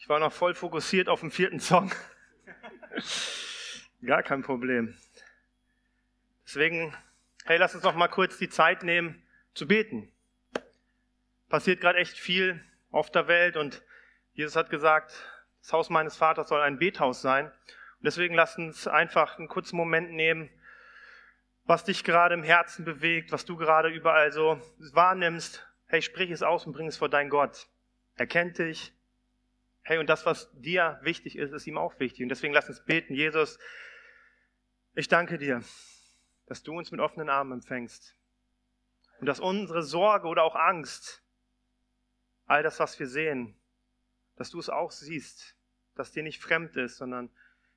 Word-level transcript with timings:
Ich 0.00 0.08
war 0.08 0.20
noch 0.20 0.32
voll 0.32 0.54
fokussiert 0.54 1.08
auf 1.08 1.20
den 1.20 1.32
vierten 1.32 1.58
Song. 1.58 1.92
Gar 4.06 4.22
kein 4.22 4.42
Problem. 4.42 4.96
Deswegen, 6.44 6.96
hey, 7.44 7.58
lass 7.58 7.74
uns 7.74 7.82
noch 7.82 7.96
mal 7.96 8.06
kurz 8.06 8.38
die 8.38 8.48
Zeit 8.48 8.84
nehmen 8.84 9.20
zu 9.54 9.66
beten. 9.66 10.10
Passiert 11.48 11.80
gerade 11.80 11.98
echt 11.98 12.16
viel 12.16 12.64
auf 12.92 13.10
der 13.10 13.26
Welt 13.26 13.56
und 13.56 13.82
Jesus 14.34 14.54
hat 14.54 14.70
gesagt, 14.70 15.12
das 15.62 15.72
Haus 15.72 15.90
meines 15.90 16.16
Vaters 16.16 16.48
soll 16.48 16.60
ein 16.60 16.78
Bethaus 16.78 17.20
sein. 17.20 17.46
Und 17.46 18.04
deswegen 18.04 18.36
lass 18.36 18.56
uns 18.56 18.86
einfach 18.86 19.36
einen 19.36 19.48
kurzen 19.48 19.76
Moment 19.76 20.12
nehmen, 20.12 20.48
was 21.64 21.82
dich 21.82 22.04
gerade 22.04 22.34
im 22.34 22.44
Herzen 22.44 22.84
bewegt, 22.84 23.32
was 23.32 23.44
du 23.44 23.56
gerade 23.56 23.88
überall 23.88 24.30
so 24.30 24.62
wahrnimmst. 24.92 25.66
Hey, 25.86 26.02
sprich 26.02 26.30
es 26.30 26.44
aus 26.44 26.66
und 26.66 26.72
bring 26.72 26.86
es 26.86 26.96
vor 26.96 27.08
dein 27.08 27.30
Gott. 27.30 27.66
Er 28.14 28.28
kennt 28.28 28.58
dich. 28.58 28.92
Hey, 29.88 29.96
und 29.96 30.10
das, 30.10 30.26
was 30.26 30.50
dir 30.52 30.98
wichtig 31.00 31.38
ist, 31.38 31.54
ist 31.54 31.66
ihm 31.66 31.78
auch 31.78 31.98
wichtig. 31.98 32.22
Und 32.22 32.28
deswegen 32.28 32.52
lass 32.52 32.68
uns 32.68 32.84
beten. 32.84 33.14
Jesus, 33.14 33.58
ich 34.94 35.08
danke 35.08 35.38
dir, 35.38 35.64
dass 36.44 36.62
du 36.62 36.76
uns 36.76 36.90
mit 36.90 37.00
offenen 37.00 37.30
Armen 37.30 37.52
empfängst. 37.52 38.14
Und 39.18 39.24
dass 39.24 39.40
unsere 39.40 39.82
Sorge 39.82 40.28
oder 40.28 40.42
auch 40.42 40.56
Angst, 40.56 41.22
all 42.44 42.62
das, 42.62 42.78
was 42.80 43.00
wir 43.00 43.06
sehen, 43.06 43.56
dass 44.36 44.50
du 44.50 44.58
es 44.58 44.68
auch 44.68 44.90
siehst, 44.90 45.56
dass 45.94 46.12
dir 46.12 46.22
nicht 46.22 46.42
fremd 46.42 46.76
ist, 46.76 46.98
sondern, 46.98 47.30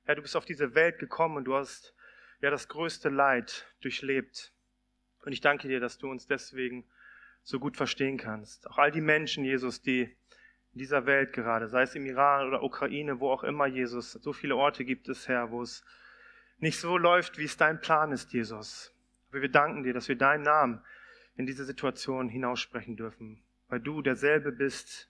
Herr, 0.04 0.14
du 0.14 0.20
bist 0.20 0.36
auf 0.36 0.44
diese 0.44 0.74
Welt 0.74 0.98
gekommen 0.98 1.38
und 1.38 1.44
du 1.44 1.56
hast 1.56 1.94
ja 2.42 2.50
das 2.50 2.68
größte 2.68 3.08
Leid 3.08 3.72
durchlebt. 3.80 4.52
Und 5.24 5.32
ich 5.32 5.40
danke 5.40 5.66
dir, 5.66 5.80
dass 5.80 5.96
du 5.96 6.10
uns 6.10 6.26
deswegen 6.26 6.84
so 7.42 7.58
gut 7.58 7.78
verstehen 7.78 8.18
kannst. 8.18 8.68
Auch 8.68 8.76
all 8.76 8.90
die 8.90 9.00
Menschen, 9.00 9.46
Jesus, 9.46 9.80
die 9.80 10.14
in 10.72 10.78
dieser 10.78 11.06
Welt 11.06 11.32
gerade, 11.32 11.68
sei 11.68 11.82
es 11.82 11.94
im 11.94 12.06
Iran 12.06 12.48
oder 12.48 12.62
Ukraine, 12.62 13.20
wo 13.20 13.30
auch 13.30 13.44
immer, 13.44 13.66
Jesus, 13.66 14.12
so 14.12 14.32
viele 14.32 14.56
Orte 14.56 14.84
gibt 14.84 15.08
es, 15.08 15.28
Herr, 15.28 15.50
wo 15.50 15.62
es 15.62 15.84
nicht 16.58 16.78
so 16.78 16.96
läuft, 16.96 17.38
wie 17.38 17.44
es 17.44 17.56
dein 17.56 17.80
Plan 17.80 18.12
ist, 18.12 18.32
Jesus. 18.32 18.94
Aber 19.30 19.42
wir 19.42 19.50
danken 19.50 19.82
dir, 19.82 19.92
dass 19.92 20.08
wir 20.08 20.16
deinen 20.16 20.44
Namen 20.44 20.82
in 21.36 21.46
diese 21.46 21.64
Situation 21.64 22.28
hinaussprechen 22.28 22.96
dürfen, 22.96 23.42
weil 23.68 23.80
du 23.80 24.02
derselbe 24.02 24.52
bist 24.52 25.08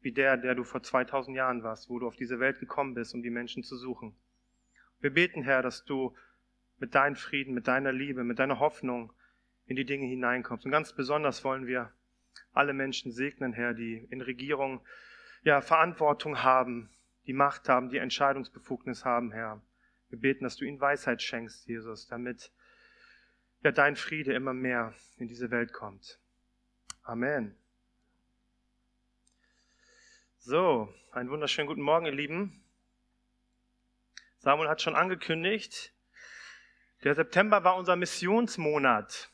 wie 0.00 0.12
der, 0.12 0.36
der 0.36 0.54
du 0.54 0.64
vor 0.64 0.82
2000 0.82 1.36
Jahren 1.36 1.62
warst, 1.62 1.88
wo 1.88 1.98
du 1.98 2.06
auf 2.06 2.16
diese 2.16 2.38
Welt 2.40 2.60
gekommen 2.60 2.94
bist, 2.94 3.14
um 3.14 3.22
die 3.22 3.30
Menschen 3.30 3.62
zu 3.62 3.76
suchen. 3.76 4.14
Wir 5.00 5.10
beten, 5.10 5.42
Herr, 5.42 5.62
dass 5.62 5.84
du 5.84 6.14
mit 6.78 6.94
deinem 6.94 7.16
Frieden, 7.16 7.54
mit 7.54 7.66
deiner 7.66 7.92
Liebe, 7.92 8.24
mit 8.24 8.38
deiner 8.38 8.60
Hoffnung 8.60 9.12
in 9.66 9.76
die 9.76 9.84
Dinge 9.84 10.06
hineinkommst. 10.06 10.64
Und 10.64 10.70
ganz 10.72 10.92
besonders 10.92 11.44
wollen 11.44 11.66
wir 11.66 11.92
alle 12.52 12.72
Menschen 12.72 13.12
segnen, 13.12 13.52
Herr, 13.52 13.74
die 13.74 14.06
in 14.10 14.20
Regierung 14.20 14.80
ja 15.42 15.60
Verantwortung 15.60 16.42
haben, 16.42 16.90
die 17.26 17.32
Macht 17.32 17.68
haben, 17.68 17.90
die 17.90 17.98
Entscheidungsbefugnis 17.98 19.04
haben, 19.04 19.32
Herr. 19.32 19.60
Wir 20.08 20.18
beten, 20.18 20.44
dass 20.44 20.56
du 20.56 20.64
ihnen 20.64 20.80
Weisheit 20.80 21.22
schenkst, 21.22 21.66
Jesus, 21.66 22.06
damit 22.06 22.50
ja 23.62 23.72
dein 23.72 23.96
Friede 23.96 24.32
immer 24.32 24.54
mehr 24.54 24.94
in 25.18 25.28
diese 25.28 25.50
Welt 25.50 25.72
kommt. 25.72 26.18
Amen. 27.02 27.56
So, 30.38 30.92
einen 31.12 31.30
wunderschönen 31.30 31.68
guten 31.68 31.82
Morgen, 31.82 32.06
ihr 32.06 32.12
Lieben. 32.12 32.64
Samuel 34.38 34.68
hat 34.68 34.80
schon 34.80 34.94
angekündigt, 34.94 35.92
der 37.04 37.14
September 37.14 37.64
war 37.64 37.76
unser 37.76 37.96
Missionsmonat. 37.96 39.30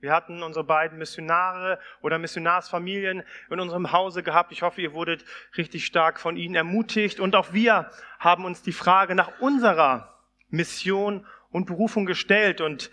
Wir 0.00 0.12
hatten 0.12 0.42
unsere 0.42 0.64
beiden 0.64 0.98
Missionare 0.98 1.78
oder 2.02 2.18
Missionarsfamilien 2.18 3.22
in 3.50 3.60
unserem 3.60 3.92
Hause 3.92 4.22
gehabt. 4.22 4.52
Ich 4.52 4.62
hoffe, 4.62 4.82
ihr 4.82 4.92
wurdet 4.92 5.24
richtig 5.56 5.86
stark 5.86 6.20
von 6.20 6.36
ihnen 6.36 6.54
ermutigt. 6.54 7.18
Und 7.18 7.34
auch 7.34 7.52
wir 7.52 7.90
haben 8.18 8.44
uns 8.44 8.62
die 8.62 8.72
Frage 8.72 9.14
nach 9.14 9.40
unserer 9.40 10.20
Mission 10.48 11.26
und 11.50 11.66
Berufung 11.66 12.04
gestellt. 12.04 12.60
Und 12.60 12.90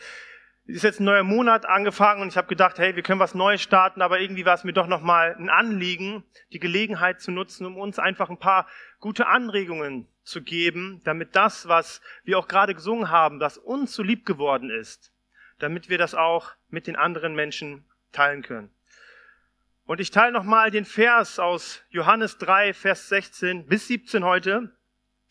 es 0.65 0.77
ist 0.77 0.83
jetzt 0.83 1.01
ein 1.01 1.05
neuer 1.05 1.23
Monat 1.23 1.65
angefangen 1.65 2.21
und 2.21 2.29
ich 2.29 2.37
habe 2.37 2.47
gedacht, 2.47 2.79
hey, 2.79 2.95
wir 2.95 3.03
können 3.03 3.19
was 3.19 3.35
Neues 3.35 3.61
starten, 3.61 4.01
aber 4.01 4.21
irgendwie 4.21 4.45
war 4.45 4.53
es 4.53 4.63
mir 4.63 4.71
doch 4.71 4.87
nochmal 4.87 5.35
ein 5.37 5.49
Anliegen, 5.49 6.23
die 6.53 6.59
Gelegenheit 6.59 7.19
zu 7.19 7.31
nutzen, 7.31 7.65
um 7.65 7.77
uns 7.77 7.99
einfach 7.99 8.29
ein 8.29 8.39
paar 8.39 8.67
gute 9.01 9.27
Anregungen 9.27 10.07
zu 10.23 10.41
geben, 10.41 11.01
damit 11.03 11.35
das, 11.35 11.67
was 11.67 12.01
wir 12.23 12.39
auch 12.39 12.47
gerade 12.47 12.73
gesungen 12.73 13.09
haben, 13.09 13.41
was 13.41 13.57
uns 13.57 13.93
so 13.93 14.03
lieb 14.03 14.25
geworden 14.25 14.69
ist, 14.69 15.12
damit 15.63 15.89
wir 15.89 15.97
das 15.97 16.13
auch 16.13 16.51
mit 16.69 16.87
den 16.87 16.97
anderen 16.97 17.35
Menschen 17.35 17.85
teilen 18.11 18.41
können. 18.41 18.69
Und 19.85 20.01
ich 20.01 20.11
teile 20.11 20.33
nochmal 20.33 20.71
den 20.71 20.83
Vers 20.83 21.39
aus 21.39 21.81
Johannes 21.89 22.37
3, 22.37 22.73
Vers 22.73 23.07
16 23.07 23.65
bis 23.65 23.87
17 23.87 24.25
heute. 24.25 24.75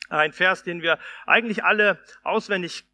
Ein 0.08 0.32
Vers, 0.32 0.62
den 0.62 0.80
wir 0.82 0.98
eigentlich 1.26 1.64
alle 1.64 1.98
auswendig 2.22 2.84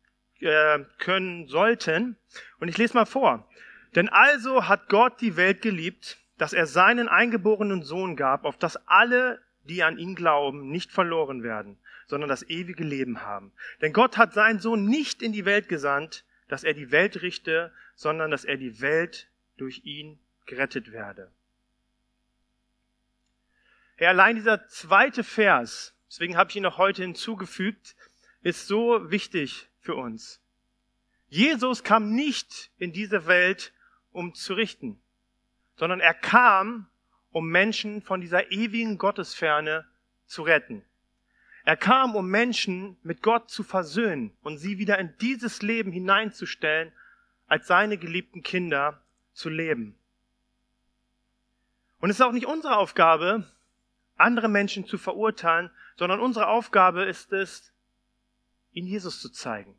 äh, 0.40 0.80
können 0.98 1.46
sollten. 1.46 2.16
Und 2.58 2.68
ich 2.68 2.76
lese 2.76 2.94
mal 2.94 3.06
vor. 3.06 3.48
Denn 3.94 4.08
also 4.08 4.68
hat 4.68 4.88
Gott 4.88 5.20
die 5.20 5.36
Welt 5.36 5.62
geliebt, 5.62 6.18
dass 6.38 6.52
er 6.52 6.66
seinen 6.66 7.08
eingeborenen 7.08 7.82
Sohn 7.82 8.16
gab, 8.16 8.44
auf 8.44 8.56
dass 8.56 8.88
alle, 8.88 9.40
die 9.64 9.84
an 9.84 9.98
ihn 9.98 10.14
glauben, 10.14 10.70
nicht 10.70 10.90
verloren 10.90 11.42
werden, 11.44 11.78
sondern 12.06 12.28
das 12.28 12.48
ewige 12.48 12.84
Leben 12.84 13.22
haben. 13.22 13.52
Denn 13.80 13.92
Gott 13.92 14.16
hat 14.16 14.32
seinen 14.32 14.58
Sohn 14.58 14.86
nicht 14.86 15.22
in 15.22 15.32
die 15.32 15.44
Welt 15.44 15.68
gesandt, 15.68 16.24
dass 16.48 16.64
er 16.64 16.74
die 16.74 16.90
Welt 16.90 17.22
richte, 17.22 17.72
sondern 17.94 18.30
dass 18.30 18.44
er 18.44 18.56
die 18.56 18.80
Welt 18.80 19.28
durch 19.56 19.82
ihn 19.84 20.18
gerettet 20.46 20.92
werde. 20.92 21.30
Herr, 23.96 24.10
allein 24.10 24.36
dieser 24.36 24.66
zweite 24.68 25.24
Vers, 25.24 25.94
deswegen 26.08 26.36
habe 26.36 26.50
ich 26.50 26.56
ihn 26.56 26.62
noch 26.62 26.78
heute 26.78 27.02
hinzugefügt, 27.02 27.96
ist 28.42 28.66
so 28.66 29.10
wichtig 29.10 29.68
für 29.80 29.94
uns. 29.94 30.40
Jesus 31.28 31.84
kam 31.84 32.14
nicht 32.14 32.70
in 32.78 32.92
diese 32.92 33.26
Welt, 33.26 33.72
um 34.12 34.34
zu 34.34 34.54
richten, 34.54 35.00
sondern 35.76 36.00
er 36.00 36.14
kam, 36.14 36.88
um 37.30 37.48
Menschen 37.48 38.00
von 38.00 38.20
dieser 38.20 38.50
ewigen 38.50 38.96
Gottesferne 38.96 39.86
zu 40.26 40.42
retten. 40.42 40.84
Er 41.68 41.76
kam, 41.76 42.16
um 42.16 42.30
Menschen 42.30 42.96
mit 43.02 43.20
Gott 43.22 43.50
zu 43.50 43.62
versöhnen 43.62 44.34
und 44.40 44.56
sie 44.56 44.78
wieder 44.78 44.98
in 44.98 45.14
dieses 45.18 45.60
Leben 45.60 45.92
hineinzustellen, 45.92 46.94
als 47.46 47.66
seine 47.66 47.98
geliebten 47.98 48.42
Kinder 48.42 49.02
zu 49.34 49.50
leben. 49.50 49.94
Und 52.00 52.08
es 52.08 52.16
ist 52.16 52.22
auch 52.22 52.32
nicht 52.32 52.46
unsere 52.46 52.78
Aufgabe, 52.78 53.52
andere 54.16 54.48
Menschen 54.48 54.86
zu 54.86 54.96
verurteilen, 54.96 55.70
sondern 55.96 56.20
unsere 56.20 56.46
Aufgabe 56.46 57.02
ist 57.04 57.34
es, 57.34 57.70
ihnen 58.72 58.88
Jesus 58.88 59.20
zu 59.20 59.28
zeigen. 59.28 59.78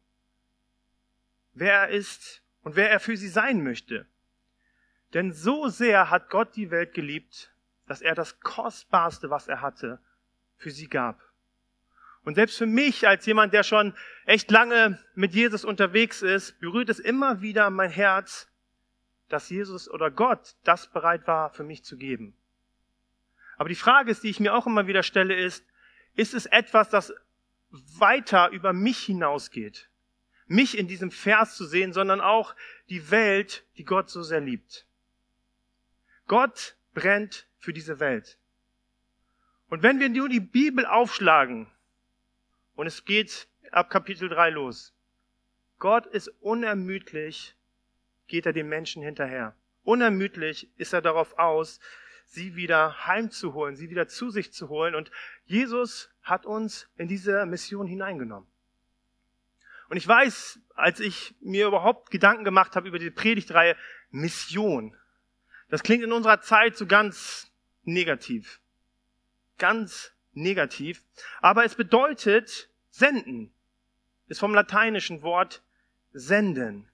Wer 1.56 1.74
er 1.74 1.90
ist 1.90 2.44
und 2.62 2.76
wer 2.76 2.92
er 2.92 3.00
für 3.00 3.18
sie 3.18 3.30
sein 3.30 3.64
möchte. 3.64 4.06
Denn 5.16 5.34
so 5.34 5.70
sehr 5.70 6.12
hat 6.12 6.30
Gott 6.30 6.56
die 6.56 6.70
Welt 6.70 6.94
geliebt, 6.94 7.52
dass 7.88 8.02
er 8.02 8.14
das 8.14 8.42
Kostbarste, 8.42 9.32
was 9.32 9.48
er 9.48 9.62
hatte, 9.62 10.00
für 10.56 10.70
sie 10.70 10.88
gab. 10.88 11.29
Und 12.24 12.36
selbst 12.36 12.58
für 12.58 12.66
mich 12.66 13.08
als 13.08 13.26
jemand, 13.26 13.54
der 13.54 13.64
schon 13.64 13.94
echt 14.26 14.52
lange 14.52 15.00
mit 15.16 15.34
Jesus 15.34 15.64
unterwegs 15.66 16.22
ist, 16.22 16.60
berührt 16.60 16.90
es 16.90 17.00
immer 17.00 17.42
wieder 17.42 17.70
mein 17.70 17.90
Herz, 17.90 18.48
dass 19.30 19.50
Jesus 19.50 19.90
oder 19.90 20.12
Gott 20.12 20.56
das 20.64 20.92
bereit 20.92 21.28
war, 21.28 21.52
für 21.52 21.64
mich 21.64 21.84
zu 21.84 21.98
geben. 21.98 22.36
Aber 23.58 23.70
die 23.70 23.76
Frage 23.76 24.12
ist, 24.12 24.24
die 24.24 24.30
ich 24.30 24.40
mir 24.40 24.54
auch 24.54 24.68
immer 24.68 24.88
wieder 24.88 25.04
stelle, 25.04 25.36
ist, 25.36 25.66
ist 26.16 26.34
es 26.34 26.46
etwas, 26.46 26.90
das 26.90 27.14
weiter 27.70 28.50
über 28.50 28.74
mich 28.74 29.00
hinausgeht? 29.00 29.90
Mich 30.48 30.78
in 30.78 30.88
diesem 30.88 31.12
Vers 31.12 31.56
zu 31.56 31.66
sehen, 31.66 31.94
sondern 31.94 32.22
auch 32.22 32.56
die 32.90 33.12
Welt, 33.12 33.64
die 33.78 33.86
Gott 33.86 34.10
so 34.10 34.24
sehr 34.24 34.42
liebt. 34.42 34.86
Gott 36.28 36.76
brennt 36.94 37.48
für 37.58 37.74
diese 37.74 38.00
Welt. 38.00 38.38
Und 39.70 39.84
wenn 39.84 40.00
wir 40.00 40.10
nur 40.10 40.30
die 40.30 40.40
Bibel 40.40 40.86
aufschlagen, 40.86 41.68
und 42.80 42.88
es 42.88 43.04
geht 43.04 43.50
ab 43.72 43.90
Kapitel 43.90 44.30
3 44.30 44.52
los. 44.52 44.94
Gott 45.80 46.06
ist 46.06 46.30
unermüdlich, 46.40 47.58
geht 48.28 48.46
er 48.46 48.54
den 48.54 48.70
Menschen 48.70 49.04
hinterher. 49.04 49.54
Unermüdlich 49.84 50.70
ist 50.78 50.94
er 50.94 51.02
darauf 51.02 51.38
aus, 51.38 51.82
sie 52.26 52.56
wieder 52.56 53.06
heimzuholen, 53.06 53.76
sie 53.76 53.90
wieder 53.90 54.08
zu 54.08 54.30
sich 54.30 54.54
zu 54.54 54.70
holen. 54.70 54.96
Und 54.96 55.12
Jesus 55.44 56.10
hat 56.24 56.46
uns 56.46 56.88
in 56.96 57.10
diese 57.10 57.46
Mission 57.46 57.86
hineingenommen. 57.86 58.48
Und 59.90 59.98
ich 59.98 60.08
weiß, 60.08 60.62
als 60.76 61.02
ich 61.02 61.36
mir 61.42 61.68
überhaupt 61.68 62.12
Gedanken 62.12 62.46
gemacht 62.46 62.78
habe 62.78 62.88
über 62.88 62.98
diese 62.98 63.12
Predigtreihe 63.12 63.76
Mission, 64.10 64.96
das 65.68 65.84
klingt 65.84 66.06
in 66.06 66.14
unserer 66.14 66.40
Zeit 66.40 66.78
so 66.78 66.86
ganz 66.86 67.52
negativ. 67.84 68.62
Ganz 69.58 70.14
negativ. 70.32 71.04
Aber 71.42 71.66
es 71.66 71.76
bedeutet, 71.76 72.69
Senden 72.90 73.52
ist 74.28 74.40
vom 74.40 74.54
lateinischen 74.54 75.22
Wort 75.22 75.62
senden. 76.12 76.90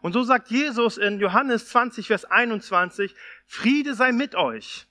Und 0.00 0.12
so 0.12 0.22
sagt 0.22 0.50
Jesus 0.50 0.96
in 0.98 1.18
Johannes 1.18 1.68
20, 1.68 2.06
Vers 2.06 2.24
21, 2.24 3.14
Friede 3.46 3.94
sei 3.94 4.12
mit 4.12 4.34
euch. 4.34 4.86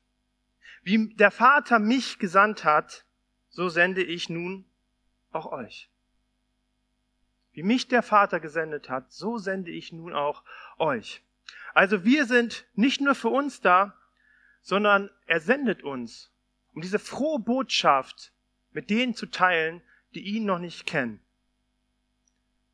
Wie 0.83 1.13
der 1.15 1.31
Vater 1.31 1.79
mich 1.79 2.19
gesandt 2.19 2.63
hat, 2.63 3.05
so 3.49 3.69
sende 3.69 4.03
ich 4.03 4.29
nun 4.29 4.65
auch 5.31 5.51
euch. 5.51 5.89
Wie 7.53 7.63
mich 7.63 7.87
der 7.87 8.03
Vater 8.03 8.39
gesendet 8.39 8.89
hat, 8.89 9.11
so 9.11 9.37
sende 9.37 9.71
ich 9.71 9.91
nun 9.91 10.13
auch 10.13 10.43
euch. 10.77 11.21
Also 11.73 12.03
wir 12.03 12.25
sind 12.25 12.65
nicht 12.75 13.01
nur 13.01 13.15
für 13.15 13.29
uns 13.29 13.61
da, 13.61 13.95
sondern 14.61 15.09
er 15.25 15.39
sendet 15.39 15.83
uns, 15.83 16.31
um 16.73 16.81
diese 16.81 16.99
frohe 16.99 17.39
Botschaft 17.39 18.31
mit 18.71 18.89
denen 18.89 19.15
zu 19.15 19.25
teilen, 19.25 19.81
die 20.13 20.21
ihn 20.21 20.45
noch 20.45 20.59
nicht 20.59 20.85
kennen. 20.85 21.19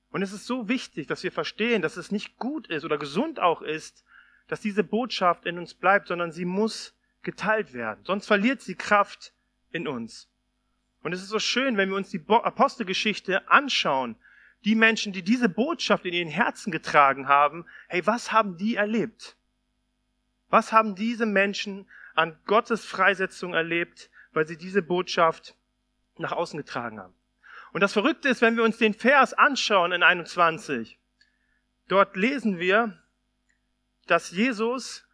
Und 0.09 0.21
es 0.21 0.33
ist 0.33 0.45
so 0.45 0.67
wichtig, 0.67 1.07
dass 1.07 1.23
wir 1.23 1.31
verstehen, 1.31 1.81
dass 1.81 1.97
es 1.97 2.11
nicht 2.11 2.37
gut 2.37 2.67
ist 2.67 2.85
oder 2.85 2.97
gesund 2.97 3.39
auch 3.39 3.61
ist, 3.61 4.03
dass 4.47 4.61
diese 4.61 4.83
Botschaft 4.83 5.45
in 5.45 5.57
uns 5.57 5.73
bleibt, 5.73 6.07
sondern 6.07 6.31
sie 6.31 6.45
muss 6.45 6.95
geteilt 7.21 7.73
werden. 7.73 8.03
Sonst 8.05 8.27
verliert 8.27 8.61
sie 8.61 8.75
Kraft 8.75 9.33
in 9.71 9.87
uns. 9.87 10.29
Und 11.03 11.13
es 11.13 11.21
ist 11.21 11.29
so 11.29 11.39
schön, 11.39 11.77
wenn 11.77 11.89
wir 11.89 11.97
uns 11.97 12.09
die 12.09 12.23
Apostelgeschichte 12.27 13.49
anschauen, 13.49 14.15
die 14.65 14.75
Menschen, 14.75 15.13
die 15.13 15.23
diese 15.23 15.49
Botschaft 15.49 16.05
in 16.05 16.13
ihren 16.13 16.29
Herzen 16.29 16.71
getragen 16.71 17.27
haben, 17.27 17.65
hey, 17.87 18.05
was 18.05 18.31
haben 18.31 18.57
die 18.57 18.75
erlebt? 18.75 19.37
Was 20.49 20.71
haben 20.71 20.95
diese 20.95 21.25
Menschen 21.25 21.87
an 22.15 22.37
Gottes 22.45 22.85
Freisetzung 22.85 23.53
erlebt, 23.53 24.09
weil 24.31 24.47
sie 24.47 24.57
diese 24.57 24.81
Botschaft 24.81 25.55
nach 26.17 26.31
außen 26.31 26.57
getragen 26.57 26.99
haben? 26.99 27.13
Und 27.73 27.81
das 27.81 27.93
Verrückte 27.93 28.29
ist, 28.29 28.41
wenn 28.41 28.55
wir 28.55 28.63
uns 28.63 28.77
den 28.77 28.93
Vers 28.93 29.33
anschauen 29.33 29.91
in 29.91 30.03
21, 30.03 30.97
dort 31.87 32.15
lesen 32.15 32.59
wir, 32.59 33.01
dass 34.07 34.31
Jesus 34.31 35.05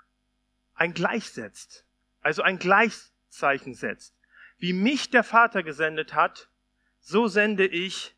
ein 0.76 0.94
Gleich 0.94 1.30
setzt, 1.30 1.86
also 2.22 2.42
ein 2.42 2.60
Gleichzeichen 2.60 3.74
setzt. 3.74 4.16
Wie 4.58 4.74
mich 4.74 5.10
der 5.10 5.24
Vater 5.24 5.64
gesendet 5.64 6.14
hat, 6.14 6.48
so 7.00 7.28
sende 7.28 7.66
ich 7.66 8.16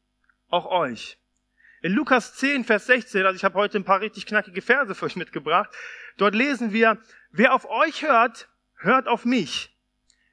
auch 0.50 0.68
euch. 0.68 1.18
In 1.82 1.94
Lukas 1.94 2.36
10, 2.36 2.64
Vers 2.64 2.88
16, 2.88 3.26
also 3.26 3.36
ich 3.36 3.44
habe 3.44 3.56
heute 3.56 3.78
ein 3.78 3.84
paar 3.84 4.02
richtig 4.02 4.26
knackige 4.26 4.62
Verse 4.62 4.96
für 4.96 5.06
euch 5.06 5.16
mitgebracht, 5.16 5.70
dort 6.18 6.36
lesen 6.36 6.74
wir, 6.74 6.98
wer 7.32 7.54
auf 7.54 7.66
euch 7.66 8.04
hört, 8.04 8.50
hört 8.78 9.08
auf 9.08 9.26
mich. 9.26 9.76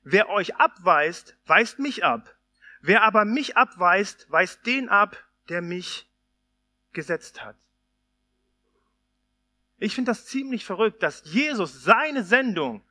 Wer 0.02 0.28
euch 0.30 0.56
abweist, 0.56 1.36
weist 1.46 1.78
mich 1.78 2.04
ab. 2.04 2.34
Wer 2.82 3.04
aber 3.04 3.24
mich 3.24 3.56
abweist, 3.56 4.26
weist 4.30 4.66
den 4.66 4.88
ab, 4.88 5.16
der 5.48 5.62
mich 5.62 6.10
gesetzt 6.92 7.42
hat. 7.42 7.56
Ich 9.78 9.94
finde 9.94 10.10
das 10.10 10.26
ziemlich 10.26 10.64
verrückt, 10.64 11.02
dass 11.02 11.22
Jesus 11.24 11.84
seine 11.84 12.24
Sendung, 12.24 12.84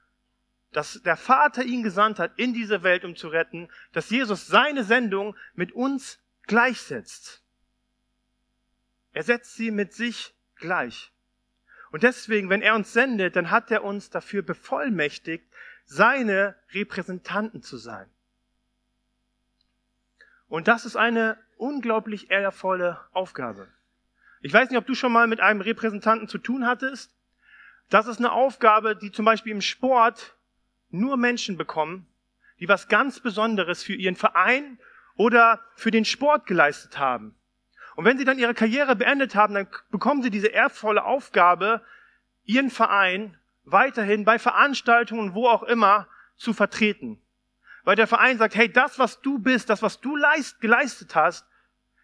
dass 0.71 1.01
der 1.03 1.17
Vater 1.17 1.63
ihn 1.63 1.83
gesandt 1.83 2.19
hat 2.19 2.39
in 2.39 2.53
diese 2.53 2.83
Welt, 2.83 3.03
um 3.03 3.17
zu 3.17 3.27
retten, 3.27 3.69
dass 3.91 4.09
Jesus 4.09 4.47
seine 4.47 4.85
Sendung 4.85 5.35
mit 5.53 5.73
uns 5.73 6.19
gleichsetzt. 6.47 7.43
Er 9.11 9.23
setzt 9.23 9.55
sie 9.55 9.71
mit 9.71 9.93
sich 9.93 10.33
gleich. 10.55 11.11
Und 11.91 12.03
deswegen, 12.03 12.49
wenn 12.49 12.61
er 12.61 12.75
uns 12.75 12.93
sendet, 12.93 13.35
dann 13.35 13.51
hat 13.51 13.69
er 13.71 13.83
uns 13.83 14.09
dafür 14.09 14.41
bevollmächtigt, 14.41 15.45
seine 15.83 16.55
Repräsentanten 16.73 17.61
zu 17.61 17.75
sein. 17.75 18.09
Und 20.51 20.67
das 20.67 20.85
ist 20.85 20.97
eine 20.97 21.37
unglaublich 21.55 22.29
ehrvolle 22.29 22.99
Aufgabe. 23.13 23.69
Ich 24.41 24.51
weiß 24.51 24.69
nicht, 24.69 24.77
ob 24.77 24.85
du 24.85 24.95
schon 24.95 25.13
mal 25.13 25.25
mit 25.25 25.39
einem 25.39 25.61
Repräsentanten 25.61 26.27
zu 26.27 26.39
tun 26.39 26.67
hattest. 26.67 27.15
Das 27.89 28.05
ist 28.05 28.17
eine 28.17 28.33
Aufgabe, 28.33 28.97
die 28.97 29.13
zum 29.13 29.23
Beispiel 29.23 29.53
im 29.53 29.61
Sport 29.61 30.35
nur 30.89 31.15
Menschen 31.15 31.55
bekommen, 31.55 32.05
die 32.59 32.67
was 32.67 32.89
ganz 32.89 33.21
Besonderes 33.21 33.81
für 33.81 33.93
ihren 33.93 34.17
Verein 34.17 34.77
oder 35.15 35.61
für 35.75 35.89
den 35.89 36.03
Sport 36.03 36.47
geleistet 36.47 36.99
haben. 36.99 37.33
Und 37.95 38.03
wenn 38.03 38.17
sie 38.17 38.25
dann 38.25 38.37
ihre 38.37 38.53
Karriere 38.53 38.97
beendet 38.97 39.35
haben, 39.35 39.53
dann 39.53 39.67
bekommen 39.89 40.21
sie 40.21 40.31
diese 40.31 40.47
ehrvolle 40.47 41.05
Aufgabe, 41.05 41.81
ihren 42.43 42.71
Verein 42.71 43.37
weiterhin 43.63 44.25
bei 44.25 44.37
Veranstaltungen, 44.37 45.33
wo 45.33 45.47
auch 45.47 45.63
immer, 45.63 46.09
zu 46.35 46.51
vertreten. 46.51 47.21
Weil 47.83 47.95
der 47.95 48.07
Verein 48.07 48.37
sagt, 48.37 48.55
hey, 48.55 48.71
das, 48.71 48.99
was 48.99 49.21
du 49.21 49.39
bist, 49.39 49.69
das, 49.69 49.81
was 49.81 50.01
du 50.01 50.15
leist, 50.15 50.61
geleistet 50.61 51.15
hast, 51.15 51.45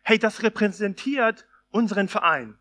hey, 0.04 0.18
das 0.18 0.42
repräsentiert 0.44 1.46
unseren 1.70 2.08
Verein. 2.08 2.58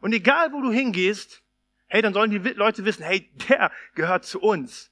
Und 0.00 0.12
egal, 0.12 0.52
wo 0.52 0.60
du 0.62 0.70
hingehst, 0.70 1.42
hey, 1.88 2.02
dann 2.02 2.14
sollen 2.14 2.30
die 2.30 2.38
Leute 2.38 2.84
wissen, 2.84 3.02
hey, 3.02 3.30
der 3.48 3.70
gehört 3.94 4.24
zu 4.24 4.40
uns. 4.40 4.90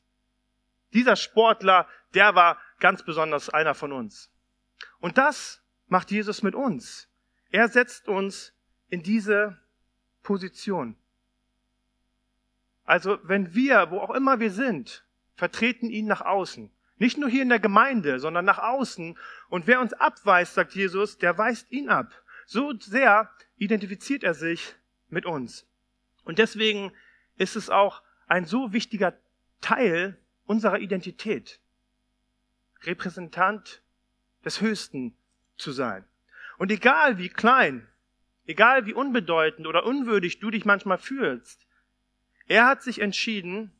Dieser 0.92 1.16
Sportler, 1.16 1.88
der 2.14 2.34
war 2.34 2.58
ganz 2.78 3.02
besonders 3.02 3.48
einer 3.50 3.74
von 3.74 3.92
uns. 3.92 4.30
Und 5.00 5.18
das 5.18 5.62
macht 5.88 6.10
Jesus 6.10 6.42
mit 6.42 6.54
uns. 6.54 7.08
Er 7.50 7.68
setzt 7.68 8.08
uns 8.08 8.52
in 8.88 9.02
diese 9.02 9.58
Position. 10.22 10.96
Also 12.84 13.18
wenn 13.22 13.54
wir, 13.54 13.90
wo 13.90 13.98
auch 14.00 14.10
immer 14.10 14.40
wir 14.40 14.50
sind, 14.50 15.04
vertreten 15.36 15.90
ihn 15.90 16.06
nach 16.06 16.20
außen. 16.20 16.70
Nicht 16.98 17.18
nur 17.18 17.28
hier 17.28 17.42
in 17.42 17.48
der 17.48 17.60
Gemeinde, 17.60 18.20
sondern 18.20 18.44
nach 18.44 18.58
außen. 18.58 19.18
Und 19.48 19.66
wer 19.66 19.80
uns 19.80 19.92
abweist, 19.92 20.54
sagt 20.54 20.74
Jesus, 20.74 21.18
der 21.18 21.36
weist 21.36 21.70
ihn 21.72 21.88
ab. 21.88 22.22
So 22.46 22.72
sehr 22.78 23.30
identifiziert 23.56 24.22
er 24.22 24.34
sich 24.34 24.74
mit 25.08 25.26
uns. 25.26 25.66
Und 26.24 26.38
deswegen 26.38 26.92
ist 27.36 27.56
es 27.56 27.70
auch 27.70 28.02
ein 28.26 28.44
so 28.44 28.72
wichtiger 28.72 29.18
Teil 29.60 30.18
unserer 30.46 30.78
Identität, 30.78 31.60
Repräsentant 32.82 33.82
des 34.44 34.60
Höchsten 34.60 35.16
zu 35.56 35.72
sein. 35.72 36.04
Und 36.58 36.70
egal 36.70 37.18
wie 37.18 37.28
klein, 37.28 37.88
egal 38.46 38.86
wie 38.86 38.92
unbedeutend 38.92 39.66
oder 39.66 39.84
unwürdig 39.84 40.38
du 40.38 40.50
dich 40.50 40.64
manchmal 40.64 40.98
fühlst, 40.98 41.66
er 42.46 42.66
hat 42.66 42.82
sich 42.82 43.00
entschieden, 43.00 43.72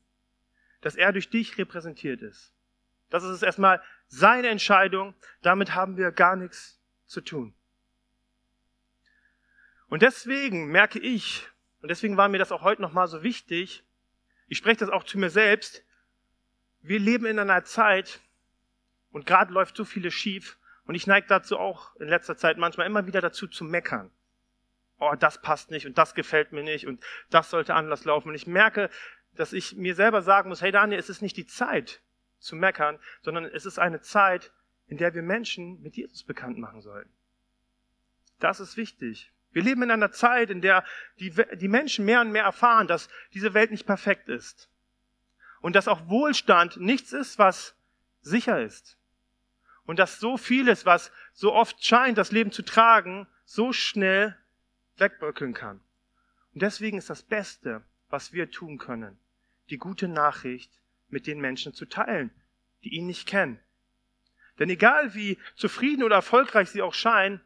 dass 0.80 0.96
er 0.96 1.12
durch 1.12 1.28
dich 1.28 1.58
repräsentiert 1.58 2.22
ist. 2.22 2.53
Das 3.14 3.22
ist 3.22 3.44
erstmal 3.44 3.80
seine 4.08 4.48
Entscheidung. 4.48 5.14
Damit 5.40 5.76
haben 5.76 5.96
wir 5.96 6.10
gar 6.10 6.34
nichts 6.34 6.80
zu 7.06 7.20
tun. 7.20 7.54
Und 9.86 10.02
deswegen 10.02 10.66
merke 10.66 10.98
ich, 10.98 11.48
und 11.80 11.90
deswegen 11.90 12.16
war 12.16 12.28
mir 12.28 12.38
das 12.38 12.50
auch 12.50 12.62
heute 12.62 12.82
nochmal 12.82 13.06
so 13.06 13.22
wichtig, 13.22 13.84
ich 14.48 14.58
spreche 14.58 14.78
das 14.78 14.88
auch 14.88 15.04
zu 15.04 15.16
mir 15.16 15.30
selbst, 15.30 15.84
wir 16.80 16.98
leben 16.98 17.26
in 17.26 17.38
einer 17.38 17.62
Zeit, 17.62 18.18
und 19.12 19.26
gerade 19.26 19.52
läuft 19.52 19.76
so 19.76 19.84
vieles 19.84 20.12
schief, 20.12 20.58
und 20.84 20.96
ich 20.96 21.06
neige 21.06 21.28
dazu 21.28 21.56
auch 21.56 21.94
in 22.00 22.08
letzter 22.08 22.36
Zeit 22.36 22.58
manchmal 22.58 22.88
immer 22.88 23.06
wieder 23.06 23.20
dazu 23.20 23.46
zu 23.46 23.62
meckern. 23.62 24.10
Oh, 24.98 25.14
das 25.16 25.40
passt 25.40 25.70
nicht 25.70 25.86
und 25.86 25.98
das 25.98 26.16
gefällt 26.16 26.50
mir 26.50 26.64
nicht 26.64 26.88
und 26.88 27.00
das 27.30 27.48
sollte 27.48 27.74
anders 27.74 28.04
laufen. 28.04 28.30
Und 28.30 28.34
ich 28.34 28.48
merke, 28.48 28.90
dass 29.36 29.52
ich 29.52 29.76
mir 29.76 29.94
selber 29.94 30.20
sagen 30.20 30.48
muss, 30.48 30.62
hey 30.62 30.72
Daniel, 30.72 30.98
es 30.98 31.08
ist 31.08 31.22
nicht 31.22 31.36
die 31.36 31.46
Zeit 31.46 32.02
zu 32.44 32.56
meckern, 32.56 32.98
sondern 33.22 33.44
es 33.44 33.66
ist 33.66 33.78
eine 33.78 34.00
Zeit, 34.00 34.52
in 34.86 34.98
der 34.98 35.14
wir 35.14 35.22
Menschen 35.22 35.82
mit 35.82 35.96
Jesus 35.96 36.22
bekannt 36.22 36.58
machen 36.58 36.82
sollen. 36.82 37.08
Das 38.38 38.60
ist 38.60 38.76
wichtig. 38.76 39.32
Wir 39.52 39.62
leben 39.62 39.82
in 39.82 39.90
einer 39.90 40.10
Zeit, 40.10 40.50
in 40.50 40.60
der 40.60 40.84
die, 41.18 41.32
die 41.56 41.68
Menschen 41.68 42.04
mehr 42.04 42.20
und 42.20 42.32
mehr 42.32 42.44
erfahren, 42.44 42.86
dass 42.86 43.08
diese 43.32 43.54
Welt 43.54 43.70
nicht 43.70 43.86
perfekt 43.86 44.28
ist. 44.28 44.68
Und 45.60 45.76
dass 45.76 45.88
auch 45.88 46.08
Wohlstand 46.08 46.76
nichts 46.76 47.12
ist, 47.12 47.38
was 47.38 47.74
sicher 48.20 48.60
ist. 48.60 48.98
Und 49.86 49.98
dass 49.98 50.18
so 50.18 50.36
vieles, 50.36 50.84
was 50.84 51.12
so 51.32 51.54
oft 51.54 51.82
scheint, 51.84 52.18
das 52.18 52.32
Leben 52.32 52.52
zu 52.52 52.62
tragen, 52.62 53.26
so 53.44 53.72
schnell 53.72 54.36
wegbröckeln 54.96 55.54
kann. 55.54 55.80
Und 56.52 56.62
deswegen 56.62 56.98
ist 56.98 57.10
das 57.10 57.22
Beste, 57.22 57.82
was 58.10 58.32
wir 58.32 58.50
tun 58.50 58.78
können, 58.78 59.18
die 59.70 59.78
gute 59.78 60.08
Nachricht 60.08 60.70
mit 61.08 61.26
den 61.26 61.40
Menschen 61.40 61.74
zu 61.74 61.86
teilen, 61.86 62.30
die 62.82 62.94
ihn 62.94 63.06
nicht 63.06 63.26
kennen. 63.26 63.58
Denn 64.58 64.70
egal 64.70 65.14
wie 65.14 65.38
zufrieden 65.56 66.04
oder 66.04 66.16
erfolgreich 66.16 66.70
sie 66.70 66.82
auch 66.82 66.94
scheinen, 66.94 67.40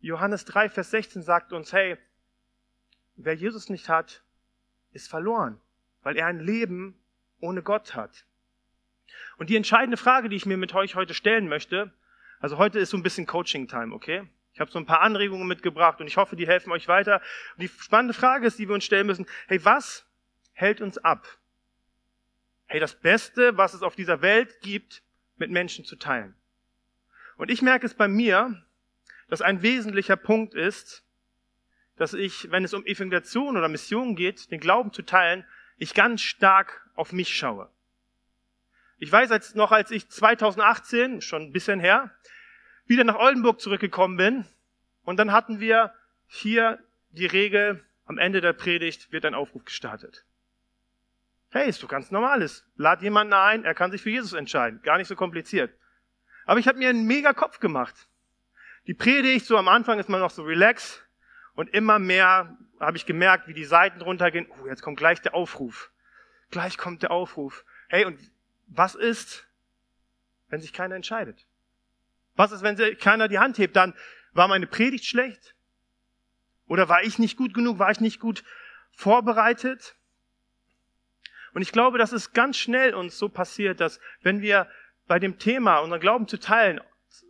Johannes 0.00 0.44
3, 0.44 0.68
Vers 0.68 0.90
16 0.90 1.22
sagt 1.22 1.52
uns, 1.52 1.72
hey, 1.72 1.96
wer 3.16 3.34
Jesus 3.34 3.68
nicht 3.68 3.88
hat, 3.88 4.22
ist 4.92 5.08
verloren, 5.08 5.60
weil 6.02 6.16
er 6.16 6.26
ein 6.26 6.40
Leben 6.40 6.98
ohne 7.40 7.62
Gott 7.62 7.94
hat. 7.94 8.24
Und 9.38 9.48
die 9.48 9.56
entscheidende 9.56 9.96
Frage, 9.96 10.28
die 10.28 10.36
ich 10.36 10.46
mir 10.46 10.56
mit 10.56 10.74
euch 10.74 10.94
heute 10.94 11.14
stellen 11.14 11.48
möchte, 11.48 11.92
also 12.40 12.58
heute 12.58 12.80
ist 12.80 12.90
so 12.90 12.96
ein 12.96 13.02
bisschen 13.02 13.26
Coaching-Time, 13.26 13.94
okay? 13.94 14.28
Ich 14.54 14.60
habe 14.60 14.70
so 14.70 14.78
ein 14.78 14.86
paar 14.86 15.00
Anregungen 15.00 15.46
mitgebracht 15.46 16.00
und 16.00 16.08
ich 16.08 16.16
hoffe, 16.16 16.36
die 16.36 16.46
helfen 16.46 16.72
euch 16.72 16.88
weiter. 16.88 17.22
Und 17.56 17.62
die 17.62 17.68
spannende 17.68 18.14
Frage 18.14 18.46
ist, 18.46 18.58
die 18.58 18.68
wir 18.68 18.74
uns 18.74 18.84
stellen 18.84 19.06
müssen, 19.06 19.26
hey, 19.46 19.64
was 19.64 20.04
hält 20.52 20.80
uns 20.80 20.98
ab? 20.98 21.26
Hey, 22.72 22.80
das 22.80 22.94
Beste, 22.94 23.58
was 23.58 23.74
es 23.74 23.82
auf 23.82 23.96
dieser 23.96 24.22
Welt 24.22 24.62
gibt, 24.62 25.02
mit 25.36 25.50
Menschen 25.50 25.84
zu 25.84 25.94
teilen. 25.94 26.34
Und 27.36 27.50
ich 27.50 27.60
merke 27.60 27.84
es 27.84 27.92
bei 27.92 28.08
mir, 28.08 28.64
dass 29.28 29.42
ein 29.42 29.60
wesentlicher 29.60 30.16
Punkt 30.16 30.54
ist, 30.54 31.04
dass 31.96 32.14
ich, 32.14 32.50
wenn 32.50 32.64
es 32.64 32.72
um 32.72 32.86
Evangelisation 32.86 33.58
oder 33.58 33.68
Mission 33.68 34.16
geht, 34.16 34.50
den 34.50 34.58
Glauben 34.58 34.90
zu 34.90 35.02
teilen, 35.02 35.44
ich 35.76 35.92
ganz 35.92 36.22
stark 36.22 36.88
auf 36.94 37.12
mich 37.12 37.36
schaue. 37.36 37.68
Ich 38.96 39.12
weiß 39.12 39.32
als, 39.32 39.54
noch, 39.54 39.70
als 39.70 39.90
ich 39.90 40.08
2018, 40.08 41.20
schon 41.20 41.42
ein 41.42 41.52
bisschen 41.52 41.78
her, 41.78 42.10
wieder 42.86 43.04
nach 43.04 43.16
Oldenburg 43.16 43.60
zurückgekommen 43.60 44.16
bin 44.16 44.46
und 45.04 45.18
dann 45.18 45.32
hatten 45.32 45.60
wir 45.60 45.92
hier 46.26 46.78
die 47.10 47.26
Regel, 47.26 47.84
am 48.06 48.16
Ende 48.16 48.40
der 48.40 48.54
Predigt 48.54 49.12
wird 49.12 49.26
ein 49.26 49.34
Aufruf 49.34 49.66
gestartet. 49.66 50.24
Hey, 51.54 51.68
ist 51.68 51.82
doch 51.82 51.88
ganz 51.88 52.10
normales. 52.10 52.64
Lad 52.76 53.02
jemanden 53.02 53.34
ein, 53.34 53.64
er 53.66 53.74
kann 53.74 53.90
sich 53.90 54.00
für 54.00 54.08
Jesus 54.08 54.32
entscheiden. 54.32 54.80
Gar 54.82 54.96
nicht 54.96 55.08
so 55.08 55.14
kompliziert. 55.14 55.70
Aber 56.46 56.58
ich 56.58 56.66
habe 56.66 56.78
mir 56.78 56.88
einen 56.88 57.06
mega 57.06 57.34
Kopf 57.34 57.60
gemacht. 57.60 58.08
Die 58.86 58.94
Predigt, 58.94 59.44
so 59.44 59.58
am 59.58 59.68
Anfang 59.68 59.98
ist 59.98 60.08
man 60.08 60.20
noch 60.20 60.30
so 60.30 60.44
relax 60.44 61.02
und 61.54 61.68
immer 61.68 61.98
mehr 61.98 62.56
habe 62.80 62.96
ich 62.96 63.04
gemerkt, 63.04 63.48
wie 63.48 63.54
die 63.54 63.66
Seiten 63.66 64.00
runtergehen. 64.00 64.46
Oh, 64.48 64.66
jetzt 64.66 64.80
kommt 64.80 64.96
gleich 64.96 65.20
der 65.20 65.34
Aufruf. 65.34 65.92
Gleich 66.50 66.78
kommt 66.78 67.02
der 67.02 67.10
Aufruf. 67.10 67.66
Hey, 67.88 68.06
und 68.06 68.18
was 68.66 68.94
ist, 68.94 69.46
wenn 70.48 70.62
sich 70.62 70.72
keiner 70.72 70.96
entscheidet? 70.96 71.46
Was 72.34 72.52
ist, 72.52 72.62
wenn 72.62 72.78
keiner 72.96 73.28
die 73.28 73.38
Hand 73.38 73.58
hebt? 73.58 73.76
Dann 73.76 73.92
war 74.32 74.48
meine 74.48 74.66
Predigt 74.66 75.04
schlecht? 75.04 75.54
Oder 76.66 76.88
war 76.88 77.02
ich 77.02 77.18
nicht 77.18 77.36
gut 77.36 77.52
genug? 77.52 77.78
War 77.78 77.90
ich 77.90 78.00
nicht 78.00 78.20
gut 78.20 78.42
vorbereitet? 78.90 79.96
Und 81.54 81.62
ich 81.62 81.72
glaube, 81.72 81.98
dass 81.98 82.12
es 82.12 82.32
ganz 82.32 82.56
schnell 82.56 82.94
uns 82.94 83.18
so 83.18 83.28
passiert, 83.28 83.80
dass 83.80 84.00
wenn 84.22 84.40
wir 84.40 84.68
bei 85.06 85.18
dem 85.18 85.38
Thema 85.38 85.78
unseren 85.78 86.00
Glauben 86.00 86.28
zu 86.28 86.38
teilen, 86.38 86.80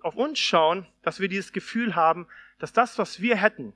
auf 0.02 0.14
uns 0.14 0.38
schauen, 0.38 0.86
dass 1.02 1.20
wir 1.20 1.28
dieses 1.28 1.52
Gefühl 1.52 1.96
haben, 1.96 2.28
dass 2.58 2.72
das, 2.72 2.98
was 2.98 3.20
wir 3.20 3.36
hätten, 3.36 3.72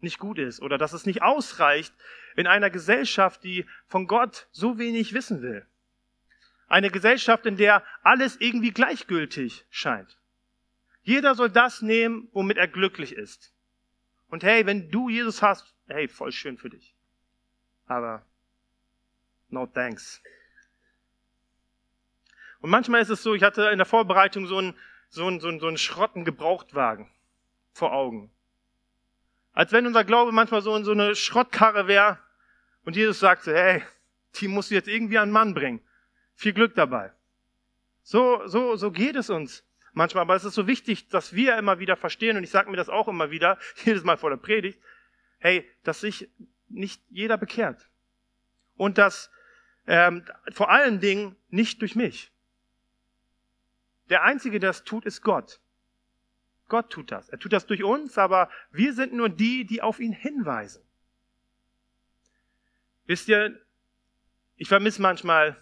nicht 0.00 0.18
gut 0.18 0.38
ist 0.38 0.60
oder 0.60 0.78
dass 0.78 0.92
es 0.92 1.06
nicht 1.06 1.22
ausreicht 1.22 1.94
in 2.36 2.46
einer 2.46 2.70
Gesellschaft, 2.70 3.42
die 3.44 3.66
von 3.86 4.06
Gott 4.06 4.48
so 4.50 4.78
wenig 4.78 5.12
wissen 5.12 5.42
will. 5.42 5.66
Eine 6.68 6.90
Gesellschaft, 6.90 7.46
in 7.46 7.56
der 7.56 7.82
alles 8.02 8.36
irgendwie 8.40 8.70
gleichgültig 8.70 9.66
scheint. 9.70 10.18
Jeder 11.02 11.34
soll 11.34 11.50
das 11.50 11.82
nehmen, 11.82 12.28
womit 12.32 12.56
er 12.56 12.68
glücklich 12.68 13.12
ist. 13.12 13.52
Und 14.28 14.44
hey, 14.44 14.64
wenn 14.66 14.90
du 14.90 15.08
Jesus 15.08 15.42
hast, 15.42 15.74
hey, 15.88 16.06
voll 16.06 16.32
schön 16.32 16.56
für 16.56 16.70
dich. 16.70 16.94
Aber 17.86 18.24
no 19.52 19.66
thanks. 19.66 20.22
Und 22.60 22.70
manchmal 22.70 23.00
ist 23.00 23.10
es 23.10 23.22
so, 23.22 23.34
ich 23.34 23.42
hatte 23.42 23.68
in 23.70 23.78
der 23.78 23.86
Vorbereitung 23.86 24.46
so 24.46 24.58
einen, 24.58 24.76
so 25.08 25.26
einen, 25.26 25.40
so 25.40 25.48
einen, 25.48 25.60
so 25.60 25.66
einen 25.66 25.78
Schrotten 25.78 26.24
Gebrauchtwagen 26.24 27.10
vor 27.72 27.92
Augen. 27.92 28.30
Als 29.52 29.72
wenn 29.72 29.86
unser 29.86 30.04
Glaube 30.04 30.32
manchmal 30.32 30.62
so 30.62 30.74
in 30.76 30.84
so 30.84 30.92
eine 30.92 31.14
Schrottkarre 31.14 31.86
wäre 31.86 32.18
und 32.84 32.96
Jesus 32.96 33.20
sagte, 33.20 33.54
hey, 33.54 33.82
die 34.36 34.48
musst 34.48 34.70
du 34.70 34.74
jetzt 34.74 34.88
irgendwie 34.88 35.18
an 35.18 35.28
den 35.28 35.32
Mann 35.32 35.54
bringen. 35.54 35.80
Viel 36.34 36.52
Glück 36.52 36.74
dabei. 36.74 37.12
So, 38.02 38.46
so, 38.46 38.76
so 38.76 38.90
geht 38.90 39.16
es 39.16 39.30
uns 39.30 39.64
manchmal, 39.92 40.22
aber 40.22 40.36
es 40.36 40.44
ist 40.44 40.54
so 40.54 40.66
wichtig, 40.66 41.08
dass 41.08 41.34
wir 41.34 41.56
immer 41.58 41.78
wieder 41.78 41.96
verstehen, 41.96 42.36
und 42.36 42.44
ich 42.44 42.50
sage 42.50 42.70
mir 42.70 42.76
das 42.76 42.88
auch 42.88 43.08
immer 43.08 43.30
wieder, 43.30 43.58
jedes 43.84 44.04
Mal 44.04 44.16
vor 44.16 44.30
der 44.30 44.36
Predigt, 44.36 44.80
hey, 45.38 45.68
dass 45.82 46.00
sich 46.00 46.28
nicht 46.68 47.02
jeder 47.10 47.36
bekehrt. 47.36 47.88
Und 48.76 48.98
dass 48.98 49.30
ähm, 49.86 50.24
vor 50.52 50.70
allen 50.70 51.00
Dingen 51.00 51.36
nicht 51.48 51.80
durch 51.80 51.94
mich. 51.94 52.30
Der 54.08 54.22
Einzige, 54.22 54.60
der 54.60 54.70
das 54.70 54.84
tut, 54.84 55.04
ist 55.04 55.22
Gott. 55.22 55.60
Gott 56.68 56.90
tut 56.90 57.10
das. 57.12 57.28
Er 57.28 57.38
tut 57.38 57.52
das 57.52 57.66
durch 57.66 57.82
uns, 57.82 58.16
aber 58.18 58.50
wir 58.70 58.92
sind 58.92 59.12
nur 59.12 59.28
die, 59.28 59.64
die 59.64 59.82
auf 59.82 60.00
ihn 60.00 60.12
hinweisen. 60.12 60.82
Wisst 63.06 63.28
ihr, 63.28 63.60
ich 64.56 64.68
vermisse 64.68 65.02
manchmal 65.02 65.56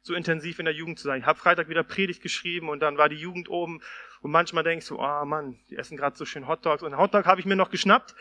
so 0.00 0.14
intensiv 0.14 0.58
in 0.58 0.64
der 0.64 0.74
Jugend 0.74 0.98
zu 0.98 1.04
sein. 1.04 1.20
Ich 1.20 1.26
habe 1.26 1.38
Freitag 1.38 1.68
wieder 1.68 1.82
Predigt 1.82 2.22
geschrieben 2.22 2.68
und 2.68 2.80
dann 2.80 2.96
war 2.96 3.08
die 3.08 3.16
Jugend 3.16 3.48
oben 3.50 3.80
und 4.22 4.30
manchmal 4.30 4.64
denke 4.64 4.78
ich 4.78 4.86
so, 4.86 4.98
oh 4.98 5.24
Mann, 5.24 5.58
die 5.68 5.76
essen 5.76 5.96
gerade 5.96 6.16
so 6.16 6.24
schön 6.24 6.48
Hotdogs 6.48 6.82
und 6.82 6.96
Hotdog 6.96 7.26
habe 7.26 7.40
ich 7.40 7.46
mir 7.46 7.56
noch 7.56 7.70
geschnappt. 7.70 8.14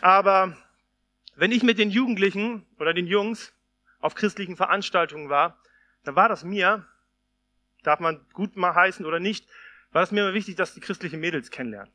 Aber 0.00 0.56
wenn 1.36 1.52
ich 1.52 1.62
mit 1.62 1.78
den 1.78 1.90
Jugendlichen 1.90 2.66
oder 2.78 2.92
den 2.92 3.06
Jungs 3.06 3.54
auf 4.00 4.14
christlichen 4.14 4.56
Veranstaltungen 4.56 5.28
war, 5.28 5.60
dann 6.04 6.16
war 6.16 6.28
das 6.28 6.44
mir, 6.44 6.86
darf 7.82 8.00
man 8.00 8.24
gut 8.32 8.56
mal 8.56 8.74
heißen 8.74 9.04
oder 9.04 9.20
nicht, 9.20 9.48
war 9.92 10.02
das 10.02 10.12
mir 10.12 10.20
immer 10.20 10.34
wichtig, 10.34 10.56
dass 10.56 10.74
die 10.74 10.80
christlichen 10.80 11.20
Mädels 11.20 11.50
kennenlernen. 11.50 11.92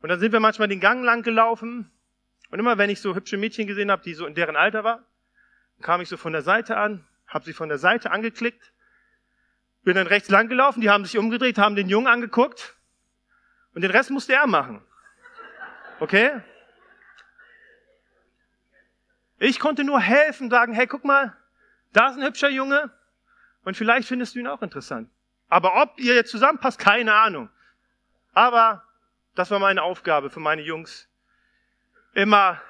Und 0.00 0.08
dann 0.08 0.20
sind 0.20 0.32
wir 0.32 0.40
manchmal 0.40 0.68
den 0.68 0.80
Gang 0.80 1.04
lang 1.04 1.22
gelaufen 1.22 1.90
und 2.50 2.58
immer 2.58 2.78
wenn 2.78 2.90
ich 2.90 3.00
so 3.00 3.14
hübsche 3.14 3.36
Mädchen 3.36 3.66
gesehen 3.66 3.90
habe, 3.90 4.02
die 4.02 4.14
so 4.14 4.26
in 4.26 4.34
deren 4.34 4.56
Alter 4.56 4.84
war, 4.84 5.04
kam 5.80 6.00
ich 6.00 6.08
so 6.08 6.16
von 6.16 6.32
der 6.32 6.42
Seite 6.42 6.76
an 6.76 7.04
habe 7.28 7.44
sie 7.44 7.52
von 7.52 7.68
der 7.68 7.78
Seite 7.78 8.10
angeklickt, 8.10 8.72
bin 9.84 9.94
dann 9.94 10.06
rechts 10.06 10.28
lang 10.28 10.48
gelaufen, 10.48 10.80
die 10.80 10.90
haben 10.90 11.04
sich 11.04 11.18
umgedreht, 11.18 11.58
haben 11.58 11.76
den 11.76 11.88
Jungen 11.88 12.08
angeguckt 12.08 12.74
und 13.74 13.82
den 13.82 13.90
Rest 13.90 14.10
musste 14.10 14.32
er 14.32 14.46
machen. 14.46 14.82
Okay? 16.00 16.40
Ich 19.38 19.60
konnte 19.60 19.84
nur 19.84 20.00
helfen, 20.00 20.50
sagen, 20.50 20.72
hey, 20.72 20.86
guck 20.86 21.04
mal, 21.04 21.36
da 21.92 22.08
ist 22.08 22.16
ein 22.16 22.24
hübscher 22.24 22.50
Junge 22.50 22.90
und 23.64 23.76
vielleicht 23.76 24.08
findest 24.08 24.34
du 24.34 24.40
ihn 24.40 24.46
auch 24.46 24.62
interessant. 24.62 25.08
Aber 25.48 25.80
ob 25.80 25.98
ihr 25.98 26.14
jetzt 26.14 26.30
zusammenpasst, 26.30 26.78
keine 26.78 27.14
Ahnung. 27.14 27.48
Aber 28.32 28.84
das 29.34 29.50
war 29.50 29.58
meine 29.58 29.82
Aufgabe 29.82 30.30
für 30.30 30.40
meine 30.40 30.62
Jungs, 30.62 31.08
immer, 32.14 32.60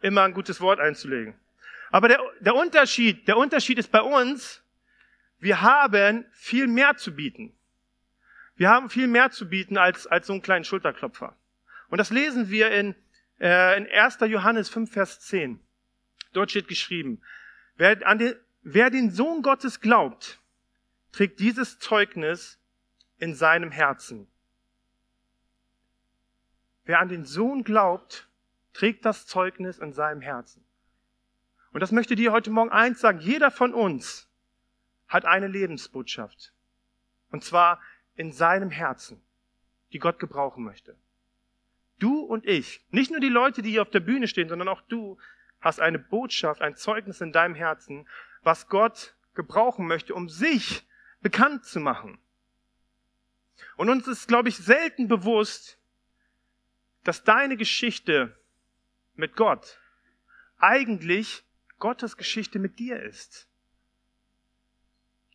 immer 0.00 0.22
ein 0.22 0.32
gutes 0.32 0.60
Wort 0.60 0.80
einzulegen. 0.80 1.34
Aber 1.90 2.08
der, 2.08 2.20
der 2.40 2.54
Unterschied, 2.54 3.28
der 3.28 3.36
Unterschied 3.36 3.78
ist 3.78 3.92
bei 3.92 4.00
uns, 4.00 4.62
wir 5.38 5.60
haben 5.60 6.24
viel 6.32 6.66
mehr 6.66 6.96
zu 6.96 7.14
bieten. 7.14 7.52
Wir 8.56 8.70
haben 8.70 8.88
viel 8.88 9.06
mehr 9.06 9.30
zu 9.30 9.48
bieten 9.48 9.76
als, 9.76 10.06
als 10.06 10.26
so 10.26 10.32
einen 10.32 10.42
kleinen 10.42 10.64
Schulterklopfer. 10.64 11.36
Und 11.88 11.98
das 11.98 12.10
lesen 12.10 12.48
wir 12.48 12.70
in, 12.70 12.94
äh, 13.38 13.76
in 13.76 13.86
1. 13.86 14.18
Johannes 14.20 14.70
5, 14.70 14.90
Vers 14.90 15.20
10. 15.20 15.60
Dort 16.36 16.50
steht 16.50 16.68
geschrieben, 16.68 17.22
wer, 17.76 17.96
den, 17.96 18.34
wer 18.60 18.90
den 18.90 19.10
Sohn 19.10 19.40
Gottes 19.40 19.80
glaubt, 19.80 20.38
trägt 21.10 21.40
dieses 21.40 21.78
Zeugnis 21.78 22.58
in 23.16 23.34
seinem 23.34 23.70
Herzen. 23.70 24.28
Wer 26.84 27.00
an 27.00 27.08
den 27.08 27.24
Sohn 27.24 27.64
glaubt, 27.64 28.28
trägt 28.74 29.06
das 29.06 29.26
Zeugnis 29.26 29.78
in 29.78 29.94
seinem 29.94 30.20
Herzen. 30.20 30.62
Und 31.72 31.80
das 31.80 31.90
möchte 31.90 32.16
dir 32.16 32.32
heute 32.32 32.50
Morgen 32.50 32.70
eins 32.70 33.00
sagen. 33.00 33.20
Jeder 33.20 33.50
von 33.50 33.72
uns 33.72 34.28
hat 35.08 35.24
eine 35.24 35.46
Lebensbotschaft. 35.46 36.52
Und 37.30 37.44
zwar 37.44 37.80
in 38.14 38.30
seinem 38.30 38.70
Herzen, 38.70 39.22
die 39.94 39.98
Gott 39.98 40.18
gebrauchen 40.18 40.64
möchte. 40.64 40.96
Du 41.98 42.20
und 42.20 42.44
ich, 42.44 42.84
nicht 42.90 43.10
nur 43.10 43.20
die 43.20 43.30
Leute, 43.30 43.62
die 43.62 43.70
hier 43.70 43.80
auf 43.80 43.90
der 43.90 44.00
Bühne 44.00 44.28
stehen, 44.28 44.50
sondern 44.50 44.68
auch 44.68 44.82
du 44.82 45.16
hast 45.60 45.80
eine 45.80 45.98
Botschaft, 45.98 46.62
ein 46.62 46.76
Zeugnis 46.76 47.20
in 47.20 47.32
deinem 47.32 47.54
Herzen, 47.54 48.08
was 48.42 48.68
Gott 48.68 49.14
gebrauchen 49.34 49.86
möchte, 49.86 50.14
um 50.14 50.28
sich 50.28 50.86
bekannt 51.20 51.64
zu 51.64 51.80
machen. 51.80 52.18
Und 53.76 53.88
uns 53.88 54.06
ist, 54.06 54.28
glaube 54.28 54.48
ich, 54.48 54.56
selten 54.56 55.08
bewusst, 55.08 55.78
dass 57.04 57.24
deine 57.24 57.56
Geschichte 57.56 58.36
mit 59.14 59.36
Gott 59.36 59.78
eigentlich 60.58 61.44
Gottes 61.78 62.16
Geschichte 62.16 62.58
mit 62.58 62.78
dir 62.78 63.02
ist. 63.02 63.48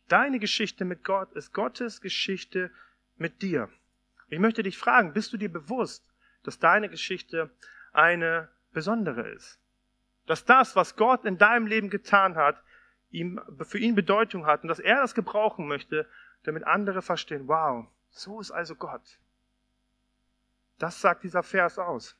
Deine 0.08 0.38
Geschichte 0.38 0.84
mit 0.84 1.04
Gott 1.04 1.32
ist 1.32 1.52
Gottes 1.52 2.00
Geschichte 2.00 2.70
mit 3.16 3.40
dir. 3.40 3.70
Ich 4.28 4.38
möchte 4.38 4.62
dich 4.62 4.76
fragen, 4.76 5.12
bist 5.12 5.32
du 5.32 5.36
dir 5.36 5.50
bewusst, 5.50 6.04
dass 6.42 6.58
deine 6.58 6.88
Geschichte 6.88 7.50
eine 7.92 8.48
besondere 8.72 9.28
ist? 9.30 9.58
Dass 10.32 10.46
das, 10.46 10.76
was 10.76 10.96
Gott 10.96 11.26
in 11.26 11.36
deinem 11.36 11.66
Leben 11.66 11.90
getan 11.90 12.36
hat, 12.36 12.56
ihm, 13.10 13.38
für 13.60 13.76
ihn 13.76 13.94
Bedeutung 13.94 14.46
hat 14.46 14.62
und 14.62 14.70
dass 14.70 14.78
er 14.78 15.02
das 15.02 15.14
gebrauchen 15.14 15.68
möchte, 15.68 16.08
damit 16.44 16.64
andere 16.64 17.02
verstehen, 17.02 17.48
wow, 17.48 17.86
so 18.08 18.40
ist 18.40 18.50
also 18.50 18.74
Gott. 18.74 19.02
Das 20.78 21.02
sagt 21.02 21.22
dieser 21.22 21.42
Vers 21.42 21.78
aus. 21.78 22.16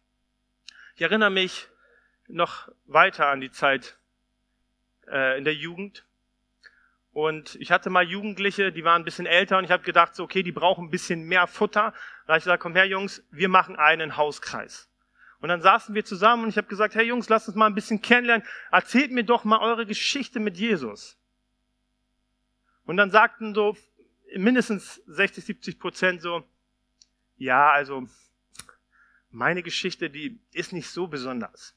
Ich 0.94 1.00
erinnere 1.00 1.30
mich 1.30 1.70
noch 2.28 2.68
weiter 2.84 3.28
an 3.28 3.40
die 3.40 3.50
Zeit 3.50 3.96
äh, 5.08 5.38
in 5.38 5.44
der 5.44 5.54
Jugend. 5.54 6.04
Und 7.14 7.54
ich 7.54 7.72
hatte 7.72 7.88
mal 7.88 8.04
Jugendliche, 8.04 8.72
die 8.72 8.84
waren 8.84 9.00
ein 9.00 9.06
bisschen 9.06 9.24
älter 9.24 9.56
und 9.56 9.64
ich 9.64 9.70
habe 9.70 9.84
gedacht, 9.84 10.14
so, 10.14 10.24
okay, 10.24 10.42
die 10.42 10.52
brauchen 10.52 10.84
ein 10.84 10.90
bisschen 10.90 11.24
mehr 11.24 11.46
Futter. 11.46 11.94
Da 12.26 12.34
habe 12.34 12.36
ich 12.36 12.44
gesagt, 12.44 12.62
komm 12.62 12.74
her 12.74 12.86
Jungs, 12.86 13.24
wir 13.30 13.48
machen 13.48 13.76
einen 13.76 14.18
Hauskreis. 14.18 14.91
Und 15.42 15.48
dann 15.48 15.60
saßen 15.60 15.92
wir 15.92 16.04
zusammen 16.04 16.44
und 16.44 16.50
ich 16.50 16.56
habe 16.56 16.68
gesagt, 16.68 16.94
hey 16.94 17.04
Jungs, 17.04 17.28
lasst 17.28 17.48
uns 17.48 17.56
mal 17.56 17.66
ein 17.66 17.74
bisschen 17.74 18.00
kennenlernen. 18.00 18.46
Erzählt 18.70 19.10
mir 19.10 19.24
doch 19.24 19.42
mal 19.42 19.58
eure 19.58 19.86
Geschichte 19.86 20.38
mit 20.38 20.56
Jesus. 20.56 21.18
Und 22.86 22.96
dann 22.96 23.10
sagten 23.10 23.52
so 23.52 23.76
mindestens 24.36 25.02
60, 25.08 25.44
70 25.44 25.78
Prozent 25.80 26.22
so, 26.22 26.44
ja, 27.38 27.72
also 27.72 28.06
meine 29.32 29.64
Geschichte, 29.64 30.10
die 30.10 30.38
ist 30.52 30.72
nicht 30.72 30.88
so 30.88 31.08
besonders. 31.08 31.74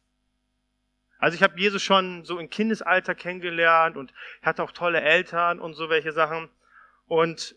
Also 1.18 1.34
ich 1.34 1.42
habe 1.42 1.60
Jesus 1.60 1.82
schon 1.82 2.24
so 2.24 2.38
im 2.38 2.52
Kindesalter 2.52 3.16
kennengelernt 3.16 3.98
und 3.98 4.14
hatte 4.44 4.62
auch 4.62 4.74
tolle 4.74 5.02
Eltern 5.02 5.60
und 5.60 5.74
so 5.74 5.90
welche 5.90 6.12
Sachen. 6.12 6.50
Und 7.08 7.56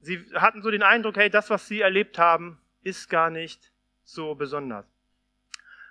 sie 0.00 0.18
hatten 0.34 0.62
so 0.62 0.72
den 0.72 0.82
Eindruck, 0.82 1.16
hey, 1.16 1.30
das, 1.30 1.48
was 1.48 1.68
sie 1.68 1.80
erlebt 1.80 2.18
haben, 2.18 2.60
ist 2.82 3.08
gar 3.08 3.30
nicht 3.30 3.70
so 4.02 4.34
besonders. 4.34 4.97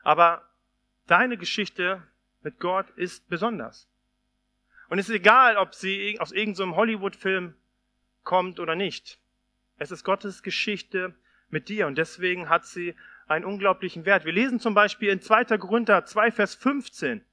Aber 0.08 0.48
deine 1.08 1.36
Geschichte 1.36 2.02
mit 2.42 2.62
Gott 2.62 2.90
ist 2.92 3.28
besonders. 3.28 3.90
Und 4.88 5.00
es 5.00 5.10
ist 5.10 5.16
egal, 5.16 5.58
ob 5.58 5.76
sie 5.76 6.18
aus 6.22 6.32
irgendeinem 6.32 6.78
Hollywood-Film 6.78 7.54
kommt 8.24 8.62
oder 8.62 8.74
nicht. 8.74 9.20
Es 9.78 9.92
ist 9.92 10.06
Gottes 10.06 10.44
Geschichte 10.44 11.14
mit 11.50 11.68
dir 11.68 11.88
und 11.88 11.98
deswegen 11.98 12.48
hat 12.48 12.66
sie 12.66 12.96
einen 13.28 13.44
unglaublichen 13.44 14.06
Wert. 14.06 14.24
Wir 14.24 14.32
lesen 14.32 14.62
zum 14.62 14.74
Beispiel 14.74 15.10
in 15.10 15.20
2. 15.20 15.58
Korinther 15.58 16.06
2, 16.06 16.32
Vers 16.32 16.56
15. 16.56 17.26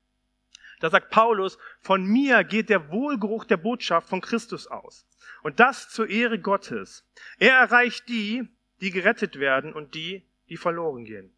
Da 0.80 0.90
sagt 0.90 1.10
Paulus, 1.10 1.58
von 1.80 2.04
mir 2.04 2.42
geht 2.42 2.70
der 2.70 2.90
Wohlgeruch 2.90 3.44
der 3.44 3.56
Botschaft 3.56 4.08
von 4.08 4.20
Christus 4.20 4.66
aus. 4.66 5.06
Und 5.44 5.60
das 5.60 5.90
zur 5.90 6.08
Ehre 6.08 6.40
Gottes. 6.40 7.08
Er 7.38 7.52
erreicht 7.52 8.08
die, 8.08 8.48
die 8.80 8.90
gerettet 8.90 9.38
werden 9.38 9.72
und 9.72 9.94
die, 9.94 10.26
die 10.48 10.56
verloren 10.56 11.04
gehen. 11.04 11.33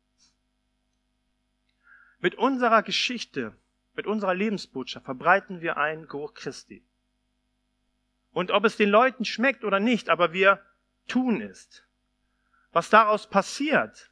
Mit 2.27 2.35
unserer 2.35 2.83
Geschichte, 2.83 3.53
mit 3.95 4.09
unserer 4.09 4.35
Lebensbotschaft 4.35 5.05
verbreiten 5.05 5.61
wir 5.61 5.77
einen 5.77 6.09
Geruch 6.09 6.35
Christi. 6.35 6.85
Und 8.33 8.51
ob 8.51 8.65
es 8.65 8.77
den 8.77 8.91
Leuten 8.91 9.25
schmeckt 9.25 9.63
oder 9.63 9.79
nicht, 9.79 10.09
aber 10.09 10.33
wir 10.33 10.61
tun 11.07 11.41
es. 11.41 11.85
Was 12.73 12.91
daraus 12.91 13.29
passiert, 13.31 14.11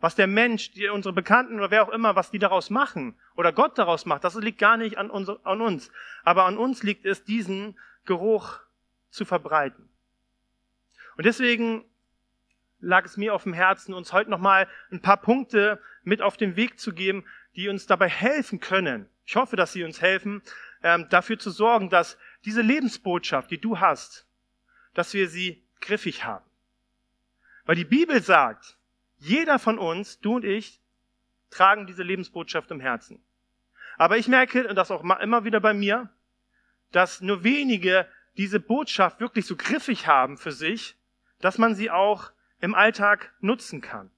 was 0.00 0.14
der 0.14 0.26
Mensch, 0.26 0.72
die, 0.72 0.86
unsere 0.88 1.14
Bekannten 1.14 1.54
oder 1.54 1.70
wer 1.70 1.84
auch 1.84 1.88
immer, 1.88 2.16
was 2.16 2.30
die 2.30 2.38
daraus 2.38 2.68
machen 2.68 3.18
oder 3.34 3.50
Gott 3.50 3.78
daraus 3.78 4.04
macht, 4.04 4.22
das 4.22 4.34
liegt 4.34 4.58
gar 4.58 4.76
nicht 4.76 4.98
an, 4.98 5.08
uns, 5.08 5.30
an 5.30 5.62
uns. 5.62 5.90
Aber 6.22 6.44
an 6.44 6.58
uns 6.58 6.82
liegt 6.82 7.06
es, 7.06 7.24
diesen 7.24 7.78
Geruch 8.04 8.60
zu 9.08 9.24
verbreiten. 9.24 9.88
Und 11.16 11.24
deswegen 11.24 11.86
lag 12.84 13.04
es 13.04 13.16
mir 13.16 13.34
auf 13.34 13.44
dem 13.44 13.52
Herzen, 13.52 13.94
uns 13.94 14.12
heute 14.12 14.30
nochmal 14.30 14.68
ein 14.92 15.00
paar 15.00 15.16
Punkte 15.16 15.80
mit 16.02 16.22
auf 16.22 16.36
den 16.36 16.56
Weg 16.56 16.78
zu 16.78 16.92
geben, 16.92 17.24
die 17.56 17.68
uns 17.68 17.86
dabei 17.86 18.08
helfen 18.08 18.60
können. 18.60 19.08
Ich 19.24 19.36
hoffe, 19.36 19.56
dass 19.56 19.72
sie 19.72 19.84
uns 19.84 20.00
helfen, 20.00 20.42
ähm, 20.82 21.08
dafür 21.08 21.38
zu 21.38 21.50
sorgen, 21.50 21.88
dass 21.88 22.18
diese 22.44 22.60
Lebensbotschaft, 22.60 23.50
die 23.50 23.60
du 23.60 23.80
hast, 23.80 24.26
dass 24.92 25.14
wir 25.14 25.28
sie 25.28 25.64
griffig 25.80 26.24
haben. 26.24 26.44
Weil 27.64 27.76
die 27.76 27.84
Bibel 27.84 28.22
sagt, 28.22 28.76
jeder 29.18 29.58
von 29.58 29.78
uns, 29.78 30.20
du 30.20 30.36
und 30.36 30.44
ich, 30.44 30.80
tragen 31.50 31.86
diese 31.86 32.02
Lebensbotschaft 32.02 32.70
im 32.70 32.80
Herzen. 32.80 33.22
Aber 33.96 34.18
ich 34.18 34.28
merke, 34.28 34.68
und 34.68 34.76
das 34.76 34.90
auch 34.90 35.02
immer 35.02 35.44
wieder 35.44 35.60
bei 35.60 35.72
mir, 35.72 36.10
dass 36.92 37.20
nur 37.20 37.44
wenige 37.44 38.06
diese 38.36 38.60
Botschaft 38.60 39.20
wirklich 39.20 39.46
so 39.46 39.56
griffig 39.56 40.06
haben 40.06 40.36
für 40.36 40.52
sich, 40.52 40.96
dass 41.40 41.58
man 41.58 41.74
sie 41.74 41.90
auch 41.90 42.32
im 42.64 42.74
Alltag 42.74 43.30
nutzen 43.40 43.82
kann. 43.82 44.10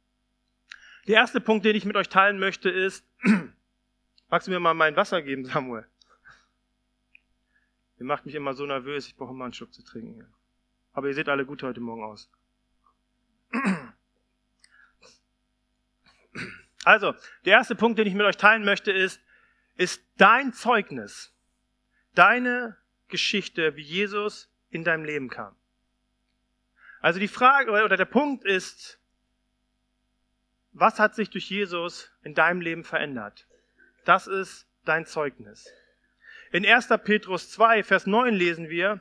Der 1.09 1.17
erste 1.17 1.41
Punkt, 1.41 1.65
den 1.65 1.75
ich 1.75 1.85
mit 1.85 1.97
euch 1.97 2.09
teilen 2.09 2.39
möchte, 2.39 2.71
ist, 2.71 3.05
magst 4.29 4.47
du 4.47 4.53
mir 4.53 4.61
mal 4.61 4.73
mein 4.73 4.95
Wasser 4.95 5.21
geben, 5.21 5.45
Samuel? 5.47 5.85
Ihr 7.99 8.05
macht 8.05 8.25
mich 8.25 8.37
immer 8.37 8.55
so 8.55 8.65
nervös, 8.65 9.09
ich 9.09 9.17
brauche 9.17 9.33
immer 9.33 9.47
einen 9.47 9.53
Schluck 9.53 9.75
zu 9.75 9.83
trinken. 9.83 10.33
Aber 10.93 11.09
ihr 11.09 11.15
seht 11.15 11.29
alle 11.29 11.45
gut 11.45 11.65
heute 11.65 11.81
Morgen 11.81 12.05
aus. 12.05 12.31
Also, 16.85 17.15
der 17.45 17.55
erste 17.55 17.75
Punkt, 17.75 17.99
den 17.99 18.07
ich 18.07 18.15
mit 18.15 18.27
euch 18.27 18.37
teilen 18.37 18.65
möchte, 18.65 18.93
ist, 18.93 19.21
ist 19.77 20.05
dein 20.19 20.53
Zeugnis, 20.53 21.35
deine 22.15 22.77
Geschichte, 23.09 23.75
wie 23.75 23.83
Jesus 23.83 24.49
in 24.71 24.85
deinem 24.85 25.05
Leben 25.05 25.29
kam. 25.29 25.57
Also 27.07 27.21
die 27.21 27.29
Frage 27.29 27.71
oder 27.71 27.97
der 27.97 28.05
Punkt 28.05 28.45
ist, 28.45 28.99
was 30.73 30.99
hat 30.99 31.15
sich 31.15 31.31
durch 31.31 31.49
Jesus 31.49 32.11
in 32.25 32.35
deinem 32.35 32.61
Leben 32.61 32.83
verändert? 32.83 33.47
Das 34.05 34.27
ist 34.27 34.67
dein 34.85 35.07
Zeugnis. 35.07 35.73
In 36.51 36.67
1. 36.67 36.89
Petrus 37.05 37.49
2, 37.53 37.85
Vers 37.85 38.09
9 38.09 38.35
lesen 38.35 38.71
wir, 38.71 38.99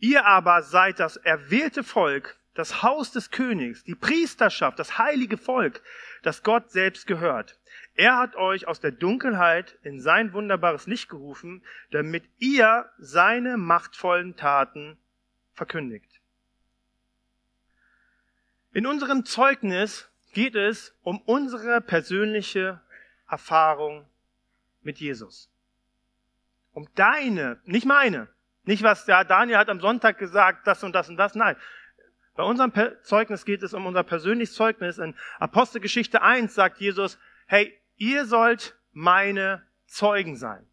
ihr 0.00 0.26
aber 0.26 0.64
seid 0.64 0.98
das 0.98 1.18
erwählte 1.18 1.84
Volk, 1.84 2.36
das 2.54 2.82
Haus 2.82 3.12
des 3.12 3.30
Königs, 3.30 3.84
die 3.84 3.94
Priesterschaft, 3.94 4.80
das 4.80 4.98
heilige 4.98 5.36
Volk, 5.36 5.82
das 6.24 6.42
Gott 6.42 6.72
selbst 6.72 7.06
gehört. 7.06 7.60
Er 7.94 8.18
hat 8.18 8.34
euch 8.34 8.66
aus 8.66 8.80
der 8.80 8.90
Dunkelheit 8.90 9.78
in 9.84 10.00
sein 10.00 10.32
wunderbares 10.32 10.88
Licht 10.88 11.08
gerufen, 11.08 11.62
damit 11.92 12.24
ihr 12.38 12.90
seine 12.98 13.56
machtvollen 13.56 14.34
Taten 14.34 14.98
verkündigt. 15.52 16.09
In 18.72 18.86
unserem 18.86 19.24
Zeugnis 19.24 20.08
geht 20.32 20.54
es 20.54 20.94
um 21.02 21.20
unsere 21.22 21.80
persönliche 21.80 22.80
Erfahrung 23.28 24.06
mit 24.82 24.98
Jesus. 24.98 25.50
Um 26.72 26.88
deine, 26.94 27.60
nicht 27.64 27.86
meine. 27.86 28.28
Nicht 28.64 28.82
was 28.82 29.06
der 29.06 29.24
Daniel 29.24 29.58
hat 29.58 29.68
am 29.68 29.80
Sonntag 29.80 30.18
gesagt, 30.18 30.66
das 30.66 30.84
und 30.84 30.92
das 30.92 31.08
und 31.08 31.16
das. 31.16 31.34
Nein, 31.34 31.56
bei 32.36 32.44
unserem 32.44 32.72
Zeugnis 33.02 33.44
geht 33.44 33.62
es 33.62 33.74
um 33.74 33.86
unser 33.86 34.04
persönliches 34.04 34.54
Zeugnis. 34.54 34.98
In 34.98 35.16
Apostelgeschichte 35.38 36.22
1 36.22 36.54
sagt 36.54 36.78
Jesus, 36.78 37.18
hey, 37.46 37.76
ihr 37.96 38.24
sollt 38.24 38.78
meine 38.92 39.62
Zeugen 39.86 40.36
sein. 40.36 40.64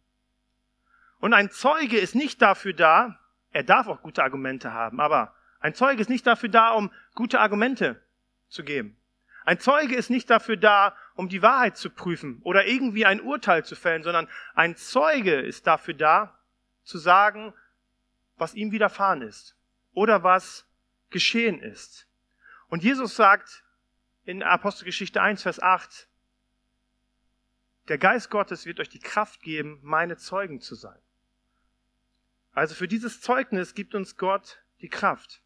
Und 1.18 1.34
ein 1.34 1.50
Zeuge 1.50 1.98
ist 1.98 2.14
nicht 2.14 2.40
dafür 2.40 2.74
da, 2.74 3.18
er 3.50 3.64
darf 3.64 3.88
auch 3.88 4.02
gute 4.02 4.22
Argumente 4.22 4.72
haben, 4.72 5.00
aber 5.00 5.34
ein 5.60 5.74
Zeuge 5.74 6.00
ist 6.00 6.08
nicht 6.08 6.26
dafür 6.26 6.48
da, 6.48 6.72
um 6.72 6.92
gute 7.14 7.40
Argumente 7.40 8.00
zu 8.48 8.64
geben. 8.64 8.96
Ein 9.44 9.58
Zeuge 9.58 9.96
ist 9.96 10.10
nicht 10.10 10.28
dafür 10.30 10.56
da, 10.56 10.94
um 11.14 11.28
die 11.28 11.42
Wahrheit 11.42 11.76
zu 11.76 11.90
prüfen 11.90 12.40
oder 12.42 12.66
irgendwie 12.66 13.06
ein 13.06 13.20
Urteil 13.20 13.64
zu 13.64 13.76
fällen, 13.76 14.02
sondern 14.02 14.28
ein 14.54 14.76
Zeuge 14.76 15.34
ist 15.34 15.66
dafür 15.66 15.94
da, 15.94 16.38
zu 16.84 16.98
sagen, 16.98 17.54
was 18.36 18.54
ihm 18.54 18.72
widerfahren 18.72 19.22
ist 19.22 19.56
oder 19.94 20.22
was 20.22 20.66
geschehen 21.10 21.60
ist. 21.60 22.06
Und 22.68 22.84
Jesus 22.84 23.16
sagt 23.16 23.64
in 24.24 24.42
Apostelgeschichte 24.42 25.20
1, 25.20 25.42
Vers 25.42 25.60
8, 25.60 26.08
der 27.88 27.98
Geist 27.98 28.30
Gottes 28.30 28.66
wird 28.66 28.80
euch 28.80 28.90
die 28.90 28.98
Kraft 28.98 29.40
geben, 29.40 29.80
meine 29.82 30.18
Zeugen 30.18 30.60
zu 30.60 30.74
sein. 30.74 31.00
Also 32.52 32.74
für 32.74 32.86
dieses 32.88 33.20
Zeugnis 33.22 33.74
gibt 33.74 33.94
uns 33.94 34.16
Gott 34.16 34.62
die 34.82 34.90
Kraft. 34.90 35.40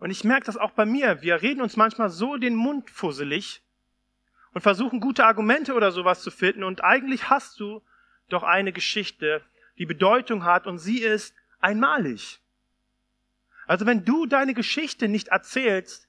Und 0.00 0.10
ich 0.10 0.24
merke 0.24 0.46
das 0.46 0.56
auch 0.56 0.72
bei 0.72 0.86
mir. 0.86 1.22
Wir 1.22 1.42
reden 1.42 1.60
uns 1.60 1.76
manchmal 1.76 2.08
so 2.08 2.36
den 2.36 2.54
Mund 2.56 2.90
fusselig 2.90 3.62
und 4.54 4.62
versuchen 4.62 4.98
gute 4.98 5.26
Argumente 5.26 5.74
oder 5.74 5.92
sowas 5.92 6.22
zu 6.22 6.30
finden. 6.30 6.64
Und 6.64 6.82
eigentlich 6.82 7.28
hast 7.28 7.60
du 7.60 7.82
doch 8.30 8.42
eine 8.42 8.72
Geschichte, 8.72 9.42
die 9.78 9.86
Bedeutung 9.86 10.44
hat 10.44 10.66
und 10.66 10.78
sie 10.78 11.00
ist 11.00 11.34
einmalig. 11.60 12.40
Also 13.66 13.86
wenn 13.86 14.04
du 14.04 14.26
deine 14.26 14.54
Geschichte 14.54 15.06
nicht 15.06 15.28
erzählst, 15.28 16.08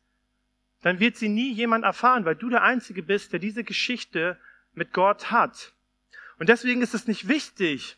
dann 0.82 1.00
wird 1.00 1.18
sie 1.18 1.30
nie 1.30 1.52
jemand 1.52 1.84
erfahren, 1.84 2.26
weil 2.26 2.36
du 2.36 2.50
der 2.50 2.64
Einzige 2.64 3.04
bist, 3.04 3.34
der 3.34 3.40
diese 3.40 3.64
Geschichte 3.64 4.40
mit 4.74 4.94
Gott 4.94 5.32
hat. 5.32 5.74
Und 6.40 6.50
deswegen 6.50 6.82
ist 6.82 6.96
es 6.96 7.08
nicht 7.08 7.28
wichtig, 7.28 7.98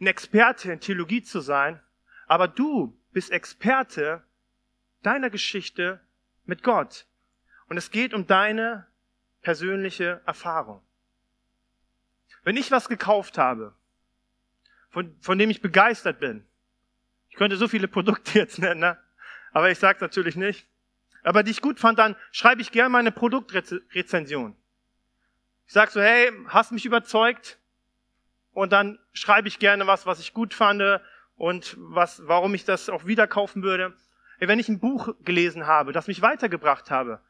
ein 0.00 0.06
Experte 0.06 0.70
in 0.70 0.80
Theologie 0.80 1.22
zu 1.22 1.40
sein, 1.40 1.80
aber 2.26 2.46
du 2.46 2.96
bist 3.12 3.32
Experte 3.32 4.22
deiner 5.02 5.30
Geschichte 5.30 6.00
mit 6.44 6.62
Gott. 6.62 7.06
Und 7.68 7.76
es 7.76 7.90
geht 7.90 8.14
um 8.14 8.26
deine 8.26 8.86
persönliche 9.42 10.20
Erfahrung. 10.26 10.82
Wenn 12.42 12.56
ich 12.56 12.70
was 12.70 12.88
gekauft 12.88 13.38
habe, 13.38 13.74
von, 14.90 15.14
von 15.20 15.38
dem 15.38 15.50
ich 15.50 15.60
begeistert 15.60 16.18
bin, 16.18 16.46
könnte 17.38 17.56
so 17.56 17.68
viele 17.68 17.88
Produkte 17.88 18.32
jetzt 18.38 18.58
nennen, 18.58 18.80
ne? 18.80 18.98
aber 19.52 19.70
ich 19.70 19.78
sage 19.78 19.98
natürlich 20.00 20.36
nicht. 20.36 20.68
Aber 21.22 21.42
die 21.42 21.50
ich 21.50 21.62
gut 21.62 21.80
fand, 21.80 21.98
dann 21.98 22.16
schreibe 22.32 22.60
ich 22.60 22.70
gerne 22.70 22.90
meine 22.90 23.12
Produktrezension. 23.12 24.56
Ich 25.66 25.72
sage 25.72 25.90
so, 25.90 26.00
hey, 26.00 26.30
hast 26.48 26.72
mich 26.72 26.84
überzeugt? 26.84 27.58
Und 28.52 28.72
dann 28.72 28.98
schreibe 29.12 29.48
ich 29.48 29.58
gerne 29.58 29.86
was, 29.86 30.06
was 30.06 30.20
ich 30.20 30.32
gut 30.32 30.54
fand 30.54 30.82
und 31.36 31.76
was, 31.78 32.26
warum 32.26 32.54
ich 32.54 32.64
das 32.64 32.88
auch 32.88 33.04
wieder 33.04 33.26
kaufen 33.26 33.62
würde. 33.62 33.96
Wenn 34.38 34.58
ich 34.58 34.68
ein 34.68 34.80
Buch 34.80 35.14
gelesen 35.24 35.66
habe, 35.66 35.92
das 35.92 36.06
mich 36.06 36.22
weitergebracht 36.22 36.90
habe, 36.90 37.20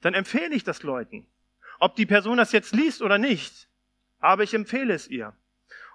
dann 0.00 0.14
empfehle 0.14 0.54
ich 0.54 0.64
das 0.64 0.82
Leuten. 0.82 1.26
Ob 1.78 1.96
die 1.96 2.06
Person 2.06 2.38
das 2.38 2.52
jetzt 2.52 2.74
liest 2.74 3.02
oder 3.02 3.18
nicht, 3.18 3.68
aber 4.20 4.42
ich 4.42 4.54
empfehle 4.54 4.94
es 4.94 5.08
ihr. 5.08 5.34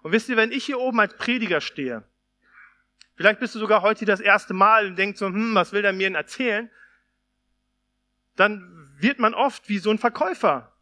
Und 0.03 0.11
wisst 0.11 0.29
ihr, 0.29 0.37
wenn 0.37 0.51
ich 0.51 0.65
hier 0.65 0.79
oben 0.79 0.99
als 0.99 1.17
Prediger 1.17 1.61
stehe 1.61 2.03
Vielleicht 3.21 3.39
bist 3.39 3.53
du 3.53 3.59
sogar 3.59 3.83
heute 3.83 4.05
das 4.05 4.19
erste 4.19 4.55
Mal 4.55 4.87
und 4.87 4.95
denkst 4.95 5.19
so, 5.19 5.27
hm, 5.27 5.53
was 5.53 5.73
will 5.73 5.83
der 5.83 5.93
mir 5.93 6.07
denn 6.07 6.15
erzählen? 6.15 6.71
Dann 8.35 8.89
wird 8.97 9.19
man 9.19 9.35
oft 9.35 9.69
wie 9.69 9.77
so 9.77 9.91
ein 9.91 9.99
Verkäufer 9.99 10.73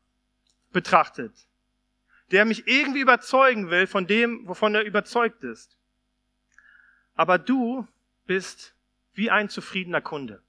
betrachtet. 0.72 1.34
der 2.32 2.46
mich 2.46 2.68
irgendwie 2.68 3.02
überzeugen 3.02 3.72
will 3.72 3.88
von 3.88 4.08
dem, 4.08 4.48
wovon 4.48 4.76
er 4.76 4.84
überzeugt 4.84 5.44
ist. 5.44 5.76
Aber 7.16 7.40
du 7.40 7.88
bist 8.28 8.76
wie 9.20 9.30
ein 9.30 9.50
zufriedener 9.50 10.00
Kunde. 10.00 10.42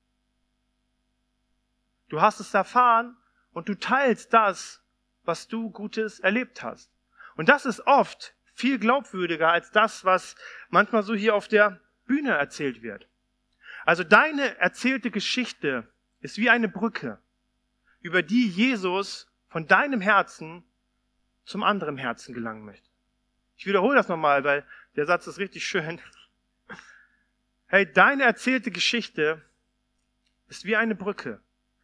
Du 2.09 2.20
hast 2.20 2.38
es 2.38 2.54
erfahren 2.54 3.16
und 3.52 3.68
du 3.68 3.74
teilst 3.74 4.33
das, 4.33 4.80
was 5.24 5.48
du 5.48 5.70
Gutes 5.70 6.20
erlebt 6.20 6.62
hast. 6.62 6.90
Und 7.35 7.48
das 7.48 7.66
ist 7.66 7.85
oft 7.87 8.33
viel 8.54 8.78
glaubwürdiger 8.78 9.50
als 9.50 9.72
das, 9.72 10.04
was 10.04 10.37
manchmal 10.68 11.02
so 11.02 11.14
hier 11.14 11.35
auf 11.35 11.48
der 11.48 11.80
Bühne 12.06 12.30
erzählt 12.30 12.80
wird. 12.80 13.09
Also 13.85 14.04
deine 14.04 14.56
erzählte 14.59 15.11
Geschichte 15.11 15.88
ist 16.20 16.38
wie 16.38 16.48
eine 16.48 16.68
Brücke, 16.68 17.18
über 18.02 18.22
die 18.22 18.48
Jesus 18.48 19.28
von 19.48 19.66
deinem 19.66 20.00
Herzen 20.00 20.62
zum 21.44 21.64
anderen 21.64 21.96
Herzen 21.96 22.35
gelangen 22.35 22.64
möchte. 22.64 22.88
Ich 23.56 23.66
wiederhole 23.66 23.96
das 23.96 24.06
nochmal, 24.06 24.44
weil 24.44 24.64
der 24.94 25.06
Satz 25.06 25.26
ist 25.26 25.38
richtig 25.38 25.66
schön. 25.66 26.00
Hey, 27.72 27.87
deine 27.87 28.24
erzählte 28.24 28.72
Geschichte 28.72 29.40
ist 30.48 30.64
wie 30.64 30.74
eine 30.74 30.96
Brücke, 30.96 31.40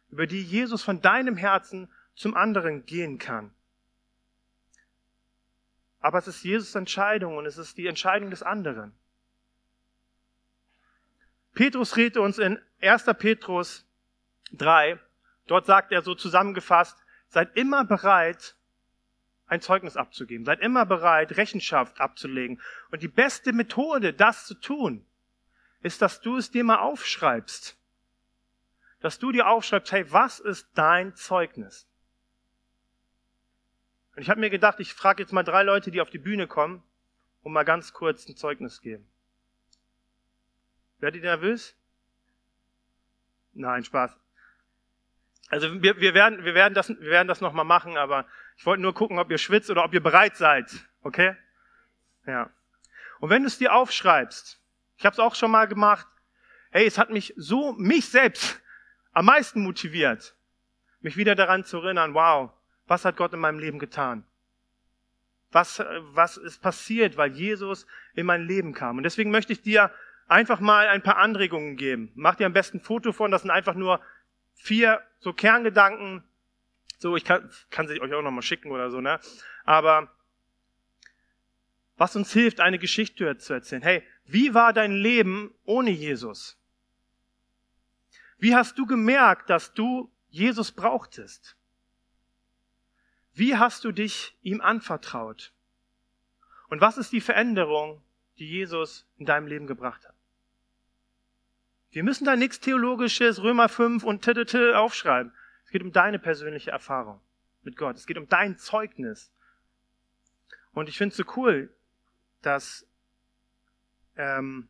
über 0.09 0.27
die 0.27 0.43
Jesus 0.43 0.83
von 0.83 0.99
deinem 1.01 1.37
Herzen 1.37 1.89
zum 2.13 2.35
anderen 2.35 2.85
gehen 2.85 3.19
kann. 3.19 3.55
Aber 6.01 6.17
es 6.17 6.27
ist 6.27 6.43
Jesus 6.43 6.75
Entscheidung 6.75 7.37
und 7.37 7.45
es 7.45 7.57
ist 7.57 7.77
die 7.77 7.87
Entscheidung 7.87 8.31
des 8.31 8.43
anderen. 8.43 8.91
Petrus 11.53 11.95
redet 11.95 12.17
uns 12.17 12.37
in 12.37 12.59
1. 12.81 13.05
Petrus 13.17 13.85
3, 14.51 14.99
dort 15.45 15.67
sagt 15.67 15.93
er 15.93 16.01
so 16.01 16.15
zusammengefasst, 16.15 16.97
seid 17.29 17.55
immer 17.55 17.85
bereit, 17.85 18.57
ein 19.45 19.61
Zeugnis 19.61 19.95
abzugeben. 19.95 20.43
Seid 20.43 20.59
immer 20.59 20.85
bereit, 20.85 21.37
Rechenschaft 21.37 22.01
abzulegen. 22.01 22.61
Und 22.91 23.03
die 23.03 23.07
beste 23.07 23.53
Methode, 23.53 24.11
das 24.11 24.45
zu 24.47 24.55
tun, 24.55 25.05
ist, 25.81 26.01
dass 26.01 26.21
du 26.21 26.37
es 26.37 26.51
dir 26.51 26.63
mal 26.63 26.79
aufschreibst. 26.79 27.77
Dass 28.99 29.19
du 29.19 29.31
dir 29.31 29.47
aufschreibst, 29.47 29.91
hey, 29.91 30.11
was 30.11 30.39
ist 30.39 30.67
dein 30.73 31.15
Zeugnis? 31.15 31.87
Und 34.15 34.23
ich 34.23 34.29
habe 34.29 34.39
mir 34.39 34.49
gedacht, 34.49 34.79
ich 34.79 34.93
frage 34.93 35.21
jetzt 35.21 35.31
mal 35.31 35.43
drei 35.43 35.63
Leute, 35.63 35.91
die 35.91 36.01
auf 36.01 36.09
die 36.09 36.17
Bühne 36.17 36.47
kommen, 36.47 36.83
und 37.47 37.53
mal 37.53 37.63
ganz 37.63 37.93
kurz 37.93 38.27
ein 38.27 38.35
Zeugnis 38.35 38.81
geben. 38.81 39.07
Werdet 40.99 41.23
ihr 41.23 41.29
nervös? 41.29 41.77
Nein, 43.53 43.85
Spaß. 43.85 44.17
Also 45.49 45.81
wir, 45.81 45.97
wir, 46.01 46.13
werden, 46.13 46.43
wir, 46.43 46.55
werden 46.55 46.73
das, 46.73 46.89
wir 46.89 47.09
werden 47.09 47.29
das 47.29 47.39
nochmal 47.39 47.63
machen, 47.63 47.95
aber 47.95 48.27
ich 48.57 48.65
wollte 48.65 48.81
nur 48.81 48.93
gucken, 48.93 49.17
ob 49.17 49.31
ihr 49.31 49.37
schwitzt 49.37 49.69
oder 49.69 49.85
ob 49.85 49.93
ihr 49.93 50.03
bereit 50.03 50.35
seid. 50.35 50.69
Okay? 51.03 51.37
Ja. 52.25 52.49
Und 53.19 53.29
wenn 53.29 53.43
du 53.43 53.47
es 53.47 53.57
dir 53.57 53.73
aufschreibst, 53.73 54.59
ich 54.97 55.05
habe 55.05 55.13
es 55.13 55.19
auch 55.19 55.35
schon 55.35 55.51
mal 55.51 55.67
gemacht, 55.67 56.07
hey, 56.71 56.85
es 56.85 56.97
hat 56.97 57.09
mich 57.09 57.33
so, 57.37 57.73
mich 57.73 58.09
selbst 58.09 58.61
am 59.13 59.25
meisten 59.25 59.61
motiviert, 59.61 60.35
mich 61.01 61.17
wieder 61.17 61.35
daran 61.35 61.63
zu 61.63 61.77
erinnern, 61.77 62.13
wow, 62.13 62.51
was 62.87 63.05
hat 63.05 63.17
Gott 63.17 63.33
in 63.33 63.39
meinem 63.39 63.59
Leben 63.59 63.79
getan? 63.79 64.23
Was, 65.51 65.83
was 66.13 66.37
ist 66.37 66.61
passiert, 66.61 67.17
weil 67.17 67.31
Jesus 67.31 67.87
in 68.15 68.25
mein 68.25 68.45
Leben 68.45 68.73
kam? 68.73 68.97
Und 68.97 69.03
deswegen 69.03 69.31
möchte 69.31 69.53
ich 69.53 69.61
dir 69.61 69.91
einfach 70.27 70.59
mal 70.59 70.87
ein 70.87 71.01
paar 71.01 71.17
Anregungen 71.17 71.77
geben. 71.77 72.11
Mach 72.15 72.35
dir 72.35 72.45
am 72.45 72.53
besten 72.53 72.77
ein 72.77 72.83
Foto 72.83 73.13
von, 73.13 73.31
das 73.31 73.43
sind 73.43 73.51
einfach 73.51 73.75
nur 73.75 74.01
vier 74.55 75.01
so 75.19 75.31
Kerngedanken. 75.33 76.23
So, 76.97 77.15
ich 77.15 77.23
kann, 77.23 77.49
kann 77.69 77.87
sie 77.87 78.01
euch 78.01 78.13
auch 78.13 78.21
nochmal 78.21 78.41
schicken 78.41 78.71
oder 78.71 78.89
so, 78.89 78.99
ne? 78.99 79.19
Aber 79.63 80.11
was 81.97 82.15
uns 82.15 82.31
hilft, 82.31 82.59
eine 82.59 82.79
Geschichte 82.79 83.37
zu 83.37 83.53
erzählen. 83.53 83.81
Hey, 83.81 84.03
wie 84.25 84.53
war 84.53 84.71
dein 84.71 84.91
Leben 84.91 85.53
ohne 85.65 85.89
Jesus? 85.89 86.57
Wie 88.37 88.55
hast 88.55 88.77
du 88.77 88.85
gemerkt, 88.85 89.49
dass 89.49 89.73
du 89.73 90.11
Jesus 90.29 90.71
brauchtest? 90.71 91.57
Wie 93.33 93.55
hast 93.55 93.83
du 93.83 93.91
dich 93.91 94.37
ihm 94.41 94.61
anvertraut? 94.61 95.51
Und 96.69 96.81
was 96.81 96.97
ist 96.97 97.11
die 97.11 97.21
Veränderung, 97.21 98.01
die 98.37 98.47
Jesus 98.47 99.07
in 99.17 99.25
deinem 99.25 99.47
Leben 99.47 99.67
gebracht 99.67 100.07
hat? 100.07 100.13
Wir 101.91 102.03
müssen 102.03 102.25
da 102.25 102.35
nichts 102.35 102.59
Theologisches, 102.59 103.41
Römer 103.41 103.69
5 103.69 104.03
und 104.03 104.21
t 104.21 104.73
aufschreiben. 104.73 105.31
Es 105.65 105.71
geht 105.71 105.81
um 105.81 105.91
deine 105.91 106.19
persönliche 106.19 106.71
Erfahrung 106.71 107.21
mit 107.63 107.75
Gott. 107.75 107.95
Es 107.95 108.05
geht 108.05 108.17
um 108.17 108.29
dein 108.29 108.57
Zeugnis. 108.57 109.31
Und 110.73 110.89
ich 110.89 110.97
finde 110.97 111.11
es 111.11 111.17
so 111.17 111.23
cool, 111.35 111.73
dass 112.47 112.87
ähm, 114.15 114.69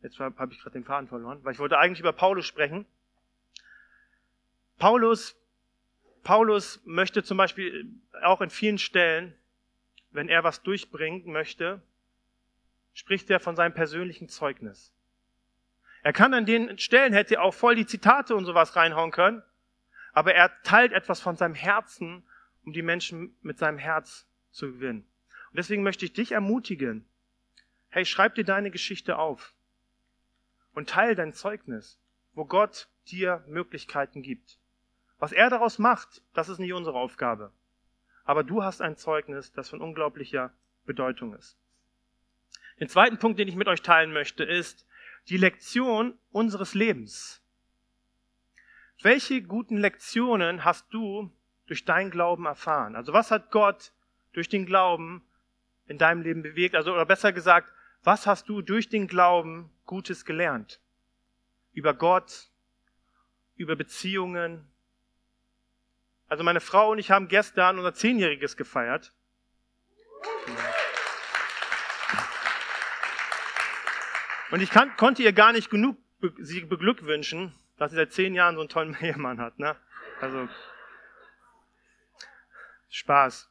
jetzt 0.00 0.18
habe 0.18 0.52
ich 0.52 0.58
gerade 0.58 0.72
den 0.72 0.84
Faden 0.84 1.06
verloren, 1.06 1.40
weil 1.42 1.52
ich 1.52 1.58
wollte 1.58 1.78
eigentlich 1.78 2.00
über 2.00 2.14
Paulus 2.14 2.46
sprechen. 2.46 2.86
Paulus, 4.78 5.36
Paulus 6.22 6.80
möchte 6.86 7.22
zum 7.22 7.36
Beispiel 7.36 7.90
auch 8.22 8.40
in 8.40 8.48
vielen 8.48 8.78
Stellen, 8.78 9.34
wenn 10.12 10.30
er 10.30 10.44
was 10.44 10.62
durchbringen 10.62 11.30
möchte, 11.30 11.82
spricht 12.94 13.28
er 13.28 13.38
von 13.38 13.54
seinem 13.54 13.74
persönlichen 13.74 14.30
Zeugnis. 14.30 14.94
Er 16.02 16.14
kann 16.14 16.32
an 16.32 16.46
den 16.46 16.78
Stellen, 16.78 17.12
hätte 17.12 17.42
auch 17.42 17.52
voll 17.52 17.74
die 17.74 17.86
Zitate 17.86 18.34
und 18.34 18.46
sowas 18.46 18.76
reinhauen 18.76 19.10
können, 19.10 19.42
aber 20.14 20.34
er 20.34 20.50
teilt 20.62 20.92
etwas 20.92 21.20
von 21.20 21.36
seinem 21.36 21.54
Herzen, 21.54 22.26
um 22.64 22.72
die 22.72 22.82
Menschen 22.82 23.36
mit 23.42 23.58
seinem 23.58 23.76
Herz 23.76 24.26
zu 24.52 24.72
gewinnen. 24.72 25.06
Und 25.56 25.60
deswegen 25.60 25.84
möchte 25.84 26.04
ich 26.04 26.12
dich 26.12 26.32
ermutigen, 26.32 27.06
hey, 27.88 28.04
schreib 28.04 28.34
dir 28.34 28.44
deine 28.44 28.70
Geschichte 28.70 29.16
auf 29.16 29.54
und 30.74 30.90
teile 30.90 31.14
dein 31.14 31.32
Zeugnis, 31.32 31.98
wo 32.34 32.44
Gott 32.44 32.90
dir 33.06 33.42
Möglichkeiten 33.48 34.20
gibt. 34.20 34.58
Was 35.18 35.32
er 35.32 35.48
daraus 35.48 35.78
macht, 35.78 36.20
das 36.34 36.50
ist 36.50 36.58
nicht 36.58 36.74
unsere 36.74 36.98
Aufgabe. 36.98 37.52
Aber 38.26 38.44
du 38.44 38.64
hast 38.64 38.82
ein 38.82 38.98
Zeugnis, 38.98 39.50
das 39.50 39.70
von 39.70 39.80
unglaublicher 39.80 40.52
Bedeutung 40.84 41.34
ist. 41.34 41.56
Den 42.78 42.90
zweiten 42.90 43.16
Punkt, 43.18 43.38
den 43.38 43.48
ich 43.48 43.56
mit 43.56 43.68
euch 43.68 43.80
teilen 43.80 44.12
möchte, 44.12 44.44
ist, 44.44 44.86
die 45.30 45.38
Lektion 45.38 46.18
unseres 46.32 46.74
Lebens. 46.74 47.42
Welche 49.00 49.40
guten 49.40 49.78
Lektionen 49.78 50.66
hast 50.66 50.92
du 50.92 51.32
durch 51.66 51.86
deinen 51.86 52.10
Glauben 52.10 52.44
erfahren? 52.44 52.94
Also 52.94 53.14
was 53.14 53.30
hat 53.30 53.50
Gott 53.50 53.94
durch 54.34 54.50
den 54.50 54.66
Glauben 54.66 55.25
in 55.86 55.98
deinem 55.98 56.22
Leben 56.22 56.42
bewegt? 56.42 56.74
Also 56.74 56.92
oder 56.92 57.06
besser 57.06 57.32
gesagt, 57.32 57.72
was 58.02 58.26
hast 58.26 58.48
du 58.48 58.62
durch 58.62 58.88
den 58.88 59.06
Glauben 59.08 59.70
Gutes 59.84 60.24
gelernt? 60.24 60.80
Über 61.72 61.94
Gott, 61.94 62.48
über 63.56 63.76
Beziehungen. 63.76 64.66
Also 66.28 66.44
meine 66.44 66.60
Frau 66.60 66.92
und 66.92 66.98
ich 66.98 67.10
haben 67.10 67.28
gestern 67.28 67.78
unser 67.78 67.94
Zehnjähriges 67.94 68.56
gefeiert. 68.56 69.12
Und 74.50 74.60
ich 74.60 74.70
kann, 74.70 74.96
konnte 74.96 75.22
ihr 75.22 75.32
gar 75.32 75.52
nicht 75.52 75.70
genug 75.70 75.96
be 76.20 76.32
sie 76.38 76.60
beglückwünschen, 76.60 77.52
dass 77.76 77.90
sie 77.90 77.96
seit 77.96 78.12
zehn 78.12 78.34
Jahren 78.34 78.54
so 78.54 78.60
einen 78.60 78.68
tollen 78.68 78.96
Ehemann 79.00 79.40
hat. 79.40 79.58
Ne? 79.58 79.76
Also 80.20 80.48
Spaß. 82.88 83.50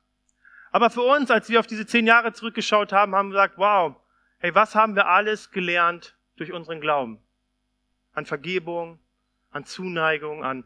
Aber 0.76 0.90
für 0.90 1.04
uns, 1.04 1.32
als 1.32 1.48
wir 1.48 1.62
auf 1.62 1.68
diese 1.68 1.86
zehn 1.86 2.06
Jahre 2.06 2.34
zurückgeschaut 2.34 2.92
haben, 2.92 3.16
haben 3.16 3.30
wir 3.30 3.36
gesagt, 3.36 3.58
wow, 3.58 3.96
hey, 4.40 4.54
was 4.56 4.76
haben 4.76 4.98
wir 4.98 5.08
alles 5.08 5.52
gelernt 5.52 6.18
durch 6.36 6.52
unseren 6.52 6.82
Glauben? 6.82 7.18
An 8.12 8.26
Vergebung, 8.26 9.00
an 9.52 9.64
Zuneigung, 9.64 10.44
an, 10.44 10.66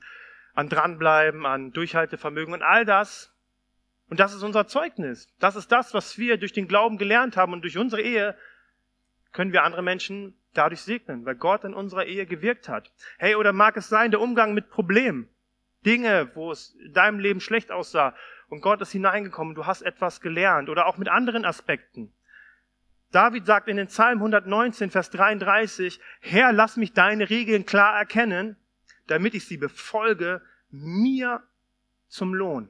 an 0.55 0.67
Dranbleiben, 0.67 1.45
an 1.45 1.73
Durchhaltevermögen 1.73 2.55
und 2.55 2.63
all 2.63 2.85
das. 2.85 3.31
Und 4.09 4.19
das 4.19 4.33
ist 4.33 4.41
unser 4.41 4.65
Zeugnis. 4.65 5.27
Das 5.37 5.55
ist 5.55 5.71
das, 5.71 5.93
was 5.93 6.17
wir 6.17 6.37
durch 6.37 6.53
den 6.53 6.67
Glauben 6.67 6.97
gelernt 6.97 7.37
haben 7.37 7.53
und 7.53 7.61
durch 7.61 7.77
unsere 7.77 8.01
Ehe 8.01 8.35
können 9.31 9.53
wir 9.53 9.61
andere 9.61 9.83
Menschen 9.83 10.33
dadurch 10.55 10.81
segnen, 10.81 11.23
weil 11.25 11.35
Gott 11.35 11.65
in 11.65 11.75
unserer 11.75 12.05
Ehe 12.05 12.25
gewirkt 12.25 12.67
hat. 12.67 12.91
Hey, 13.19 13.35
oder 13.35 13.53
mag 13.53 13.77
es 13.77 13.89
sein, 13.89 14.09
der 14.09 14.21
Umgang 14.21 14.55
mit 14.55 14.71
Problemen, 14.71 15.29
Dinge, 15.85 16.31
wo 16.33 16.51
es 16.51 16.73
in 16.83 16.93
deinem 16.93 17.19
Leben 17.19 17.41
schlecht 17.41 17.71
aussah 17.71 18.15
und 18.49 18.61
Gott 18.61 18.81
ist 18.81 18.91
hineingekommen, 18.91 19.55
du 19.55 19.65
hast 19.65 19.81
etwas 19.81 20.21
gelernt 20.21 20.69
oder 20.69 20.87
auch 20.87 20.97
mit 20.97 21.07
anderen 21.07 21.45
Aspekten. 21.45 22.11
David 23.11 23.45
sagt 23.45 23.67
in 23.67 23.77
den 23.77 23.87
Psalm 23.87 24.19
119, 24.19 24.91
Vers 24.91 25.09
33, 25.09 25.99
Herr, 26.19 26.51
lass 26.51 26.77
mich 26.77 26.93
deine 26.93 27.29
Regeln 27.29 27.65
klar 27.65 27.97
erkennen, 27.97 28.55
damit 29.07 29.33
ich 29.33 29.47
sie 29.47 29.57
befolge, 29.57 30.41
mir 30.69 31.41
zum 32.07 32.33
Lohn. 32.35 32.69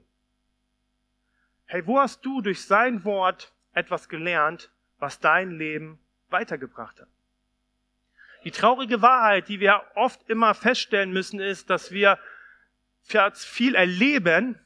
Hey, 1.66 1.86
wo 1.86 2.00
hast 2.00 2.26
du 2.26 2.42
durch 2.42 2.64
sein 2.66 3.04
Wort 3.04 3.54
etwas 3.74 4.10
gelernt, 4.10 4.72
was 5.00 5.20
dein 5.20 5.52
Leben 5.52 6.00
weitergebracht 6.30 7.02
hat. 7.02 7.08
Die 8.44 8.52
traurige 8.52 9.02
Wahrheit, 9.02 9.50
die 9.50 9.60
wir 9.60 9.84
oft 9.96 10.30
immer 10.30 10.54
feststellen 10.54 11.12
müssen, 11.12 11.40
ist, 11.40 11.70
dass 11.70 11.92
wir 11.92 12.18
viel 13.02 13.76
erleben, 13.76 14.58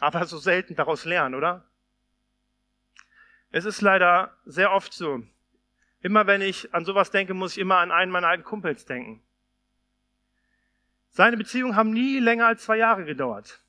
aber 0.00 0.26
so 0.26 0.38
selten 0.38 0.74
daraus 0.74 1.04
lernen, 1.04 1.34
oder? 1.34 1.64
Es 3.50 3.64
ist 3.64 3.80
leider 3.80 4.36
sehr 4.44 4.72
oft 4.72 4.92
so. 4.92 5.22
Immer 6.00 6.26
wenn 6.26 6.42
ich 6.42 6.72
an 6.74 6.84
sowas 6.84 7.10
denke, 7.10 7.34
muss 7.34 7.52
ich 7.52 7.58
immer 7.58 7.78
an 7.78 7.90
einen 7.90 8.12
meiner 8.12 8.28
alten 8.28 8.44
Kumpels 8.44 8.84
denken. 8.84 9.22
Seine 11.10 11.36
Beziehungen 11.36 11.74
haben 11.74 11.90
nie 11.90 12.18
länger 12.20 12.46
als 12.46 12.64
zwei 12.64 12.76
Jahre 12.76 13.04
gedauert. 13.04 13.60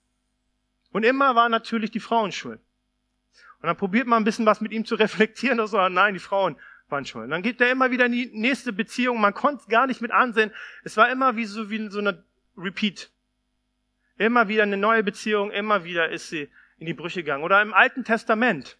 Und 0.92 1.04
immer 1.04 1.36
war 1.36 1.50
natürlich 1.50 1.92
die 1.92 2.00
Frauen 2.00 2.32
schuld. 2.32 2.60
Und 3.62 3.68
dann 3.68 3.78
probiert 3.78 4.08
man 4.08 4.22
ein 4.22 4.26
bisschen 4.26 4.46
was 4.46 4.62
mit 4.62 4.72
ihm 4.72 4.86
zu 4.86 4.96
reflektieren 5.04 5.60
und 5.60 5.68
so, 5.68 5.89
nein, 5.89 6.13
die 6.13 6.20
Frauen 6.20 6.58
waren 6.89 7.06
schuld. 7.06 7.26
Und 7.26 7.32
dann 7.32 7.42
geht 7.42 7.62
er 7.62 7.72
immer 7.72 7.92
wieder 7.92 8.06
in 8.06 8.12
die 8.12 8.30
nächste 8.34 8.74
Beziehung, 8.74 9.20
man 9.20 9.34
konnte 9.34 9.62
es 9.62 9.68
gar 9.68 9.88
nicht 9.88 10.02
mit 10.02 10.12
ansehen. 10.12 10.52
Es 10.84 10.98
war 10.98 11.10
immer 11.10 11.36
wie 11.36 11.46
so, 11.46 11.70
wie 11.70 11.89
so 11.89 12.00
eine 12.00 12.24
Repeat. 12.58 13.12
Immer 14.19 14.49
wieder 14.49 14.63
eine 14.63 14.75
neue 14.75 15.01
Beziehung, 15.01 15.49
immer 15.49 15.86
wieder 15.86 16.10
ist 16.10 16.27
sie 16.27 16.49
in 16.77 16.86
die 16.86 16.93
Brüche 16.93 17.23
gegangen. 17.23 17.45
Oder 17.45 17.62
im 17.62 17.73
Alten 17.73 18.03
Testament. 18.03 18.77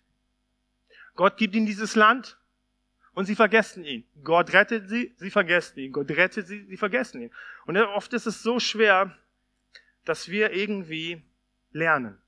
Gott 1.16 1.38
gibt 1.38 1.56
ihnen 1.56 1.66
dieses 1.66 1.96
Land 1.96 2.38
und 3.14 3.24
sie 3.24 3.36
vergessen 3.36 3.86
ihn. 3.86 4.04
Gott 4.22 4.52
rettet 4.52 4.90
sie, 4.90 5.14
sie 5.16 5.32
vergessen 5.32 5.80
ihn. 5.80 5.94
Gott 5.94 6.12
rettet 6.12 6.46
sie, 6.46 6.66
sie 6.66 6.76
vergessen 6.76 7.22
ihn. 7.22 7.32
Und 7.66 7.78
oft 7.78 8.12
ist 8.12 8.26
es 8.26 8.44
so 8.44 8.60
schwer, 8.60 9.16
dass 10.04 10.28
wir 10.28 10.52
irgendwie 10.52 11.24
lernen. 11.72 12.22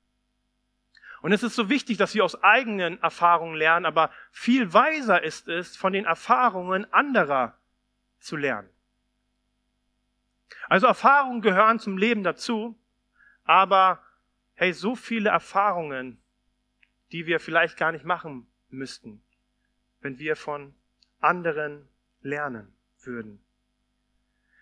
Und 1.22 1.34
es 1.34 1.44
ist 1.44 1.56
so 1.56 1.70
wichtig, 1.70 1.98
dass 1.98 2.16
wir 2.16 2.24
aus 2.24 2.42
eigenen 2.42 3.02
Erfahrungen 3.04 3.56
lernen, 3.56 3.86
aber 3.86 4.10
viel 4.32 4.72
weiser 4.72 5.22
ist 5.22 5.50
es, 5.50 5.76
von 5.76 5.92
den 5.92 6.06
Erfahrungen 6.06 6.92
anderer 6.94 7.58
zu 8.20 8.38
lernen. 8.38 8.70
Also 10.70 10.88
Erfahrungen 10.88 11.42
gehören 11.42 11.80
zum 11.80 11.98
Leben 11.98 12.24
dazu, 12.24 12.78
aber 13.44 14.02
hey, 14.56 14.74
so 14.74 14.96
viele 14.96 15.30
Erfahrungen, 15.30 16.22
die 17.12 17.26
wir 17.26 17.40
vielleicht 17.40 17.78
gar 17.78 17.92
nicht 17.92 18.06
machen 18.06 18.48
müssten, 18.70 19.22
wenn 20.02 20.20
wir 20.20 20.36
von 20.36 20.74
anderen 21.20 21.88
lernen 22.22 22.74
würden. 23.04 23.44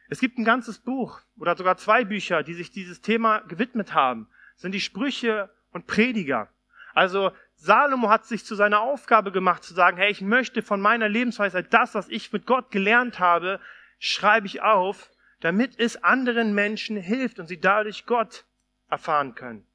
Es 0.10 0.20
gibt 0.20 0.38
ein 0.38 0.46
ganzes 0.46 0.80
Buch 0.80 1.22
oder 1.38 1.56
sogar 1.56 1.78
zwei 1.78 2.04
Bücher, 2.04 2.42
die 2.44 2.54
sich 2.54 2.72
dieses 2.72 3.02
Thema 3.02 3.40
gewidmet 3.40 3.94
haben 3.94 4.28
sind 4.60 4.74
die 4.74 4.82
Sprüche 4.82 5.50
und 5.72 5.88
Prediger. 5.88 6.50
Also 6.94 7.32
Salomo 7.56 8.10
hat 8.10 8.26
sich 8.26 8.46
zu 8.46 8.56
seiner 8.56 8.82
Aufgabe 8.82 9.32
gemacht 9.32 9.64
zu 9.64 9.74
sagen, 9.74 9.98
hey, 9.98 10.12
ich 10.12 10.22
möchte 10.22 10.62
von 10.62 10.82
meiner 10.82 11.08
Lebensweisheit 11.08 11.74
das, 11.74 11.96
was 11.96 12.10
ich 12.10 12.32
mit 12.32 12.46
Gott 12.46 12.70
gelernt 12.70 13.20
habe, 13.20 13.60
schreibe 14.00 14.48
ich 14.48 14.62
auf, 14.62 15.10
damit 15.40 15.80
es 15.80 16.04
anderen 16.04 16.54
Menschen 16.54 16.98
hilft 16.98 17.40
und 17.40 17.48
sie 17.48 17.60
dadurch 17.60 18.06
Gott 18.06 18.46
erfahren 18.90 19.36
können. 19.36 19.66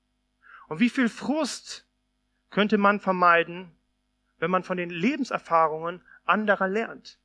Und 0.68 0.80
wie 0.80 0.90
viel 0.90 1.08
Frust 1.08 1.86
könnte 2.50 2.78
man 2.78 3.00
vermeiden, 3.00 3.72
wenn 4.38 4.50
man 4.50 4.62
von 4.62 4.76
den 4.76 4.90
Lebenserfahrungen 4.90 6.02
anderer 6.24 6.68
lernt? 6.68 7.18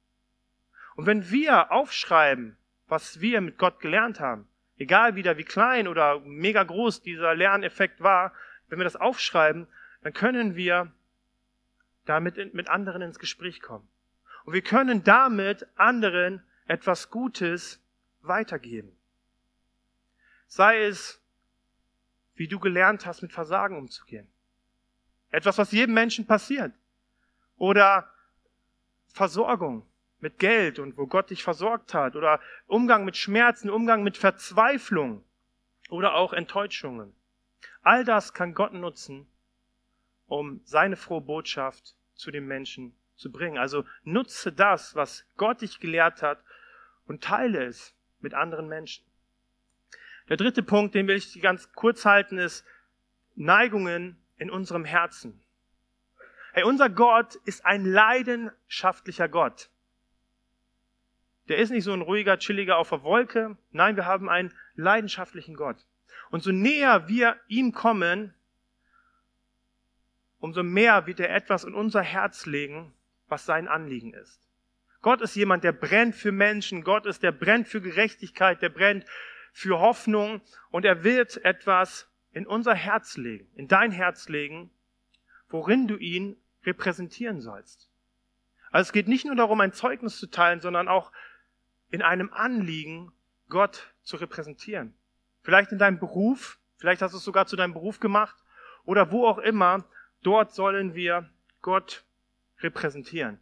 Und 0.95 1.06
wenn 1.06 1.30
wir 1.32 1.71
aufschreiben, 1.71 2.58
was 2.88 3.21
wir 3.21 3.41
mit 3.41 3.58
Gott 3.58 3.80
gelernt 3.80 4.19
haben, 4.19 4.47
egal 4.78 5.15
wieder 5.15 5.38
wie 5.38 5.43
klein 5.43 5.88
oder 5.88 6.19
mega 6.21 6.63
groß 6.63 7.02
dieser 7.02 7.36
Lerneffekt 7.36 8.02
war, 8.02 8.34
wenn 8.67 8.80
wir 8.80 8.84
das 8.84 8.95
aufschreiben, 8.95 9.67
dann 10.02 10.13
können 10.13 10.56
wir 10.56 10.91
damit 12.06 12.54
mit 12.54 12.69
anderen 12.69 13.02
ins 13.02 13.19
Gespräch 13.19 13.62
kommen. 13.62 13.88
Und 14.45 14.54
wir 14.54 14.62
können 14.62 15.04
damit 15.04 15.67
anderen 15.75 16.43
etwas 16.65 17.10
Gutes 17.10 17.82
weitergeben. 18.21 18.91
Sei 20.47 20.84
es, 20.86 21.21
wie 22.39 22.47
du 22.47 22.58
gelernt 22.58 23.06
hast, 23.06 23.21
mit 23.21 23.34
Versagen 23.34 23.78
umzugehen. 23.78 24.25
Etwas, 25.30 25.58
was 25.58 25.73
jedem 25.73 25.93
Menschen 25.93 26.25
passiert. 26.25 26.73
Oder 27.58 28.10
Versorgung 29.08 29.86
mit 30.21 30.39
Geld 30.39 30.80
und 30.80 30.97
wo 30.97 31.06
Gott 31.06 31.32
dich 31.32 31.43
versorgt 31.43 31.93
hat 31.93 32.15
oder 32.15 32.39
Umgang 32.65 33.04
mit 33.04 33.17
Schmerzen, 33.17 33.69
Umgang 33.69 34.04
mit 34.04 34.15
Verzweiflung 34.15 35.21
oder 35.89 36.15
auch 36.15 36.32
Enttäuschungen. 36.32 37.13
All 37.82 38.06
das 38.06 38.34
kann 38.34 38.54
Gott 38.54 38.73
nutzen, 38.73 39.28
um 40.28 40.62
seine 40.63 40.95
frohe 40.95 41.21
Botschaft 41.21 41.93
zu 42.15 42.32
den 42.32 42.47
Menschen 42.47 42.95
zu 43.17 43.34
bringen. 43.34 43.58
Also 43.58 43.84
nutze 44.04 44.54
das, 44.54 44.95
was 44.95 45.25
Gott 45.36 45.60
dich 45.60 45.82
gelehrt 45.82 46.21
hat 46.21 46.41
und 47.06 47.21
teile 47.21 47.65
es 47.65 47.93
mit 48.21 48.34
anderen 48.34 48.69
Menschen. 48.69 49.09
Der 50.29 50.37
dritte 50.37 50.61
Punkt, 50.61 50.93
den 50.93 51.07
will 51.07 51.17
ich 51.17 51.41
ganz 51.41 51.73
kurz 51.73 52.05
halten, 52.05 52.37
ist 52.37 52.63
Neigungen 53.35 54.15
in 54.37 54.51
unserem 54.51 54.85
Herzen. 54.85 55.41
Hey, 56.53 56.63
unser 56.63 56.89
Gott 56.89 57.35
ist 57.45 57.65
ein 57.65 57.85
leidenschaftlicher 57.85 59.27
Gott. 59.27 59.69
Der 61.47 61.57
ist 61.57 61.71
nicht 61.71 61.83
so 61.83 61.93
ein 61.93 62.01
ruhiger, 62.01 62.37
chilliger 62.37 62.77
auf 62.77 62.89
der 62.89 63.01
Wolke. 63.01 63.57
Nein, 63.71 63.95
wir 63.95 64.05
haben 64.05 64.29
einen 64.29 64.53
leidenschaftlichen 64.75 65.55
Gott. 65.55 65.77
Und 66.29 66.43
so 66.43 66.51
näher 66.51 67.07
wir 67.07 67.39
ihm 67.47 67.71
kommen, 67.71 68.35
umso 70.39 70.61
mehr 70.61 71.07
wird 71.07 71.19
er 71.19 71.33
etwas 71.33 71.63
in 71.63 71.73
unser 71.73 72.03
Herz 72.03 72.45
legen, 72.45 72.93
was 73.27 73.45
sein 73.45 73.67
Anliegen 73.67 74.13
ist. 74.13 74.39
Gott 75.01 75.21
ist 75.21 75.35
jemand, 75.35 75.63
der 75.63 75.71
brennt 75.71 76.15
für 76.15 76.31
Menschen. 76.31 76.83
Gott 76.83 77.07
ist, 77.07 77.23
der 77.23 77.31
brennt 77.31 77.67
für 77.67 77.81
Gerechtigkeit, 77.81 78.61
der 78.61 78.69
brennt 78.69 79.05
für 79.53 79.79
Hoffnung. 79.79 80.41
Und 80.71 80.85
er 80.85 81.03
wird 81.03 81.43
etwas 81.43 82.09
in 82.31 82.45
unser 82.45 82.75
Herz 82.75 83.17
legen, 83.17 83.49
in 83.55 83.67
dein 83.67 83.91
Herz 83.91 84.29
legen, 84.29 84.69
worin 85.49 85.88
du 85.88 85.97
ihn 85.97 86.38
repräsentieren 86.63 87.41
sollst. 87.41 87.89
Also 88.71 88.89
es 88.89 88.93
geht 88.93 89.07
nicht 89.07 89.25
nur 89.25 89.35
darum, 89.35 89.59
ein 89.62 89.73
Zeugnis 89.73 90.17
zu 90.17 90.27
teilen, 90.27 90.62
sondern 90.62 90.88
auch 90.88 91.12
in 91.89 92.01
einem 92.01 92.31
Anliegen, 92.31 93.12
Gott 93.49 93.93
zu 94.03 94.17
repräsentieren. 94.17 94.93
Vielleicht 95.41 95.71
in 95.71 95.79
deinem 95.79 95.99
Beruf, 95.99 96.59
vielleicht 96.77 97.01
hast 97.01 97.13
du 97.13 97.17
es 97.17 97.23
sogar 97.23 97.47
zu 97.47 97.55
deinem 97.55 97.73
Beruf 97.73 97.99
gemacht 97.99 98.35
oder 98.85 99.12
wo 99.12 99.25
auch 99.25 99.39
immer, 99.39 99.85
dort 100.21 100.53
sollen 100.53 100.93
wir 100.93 101.29
Gott 101.62 102.03
repräsentieren. 102.59 103.39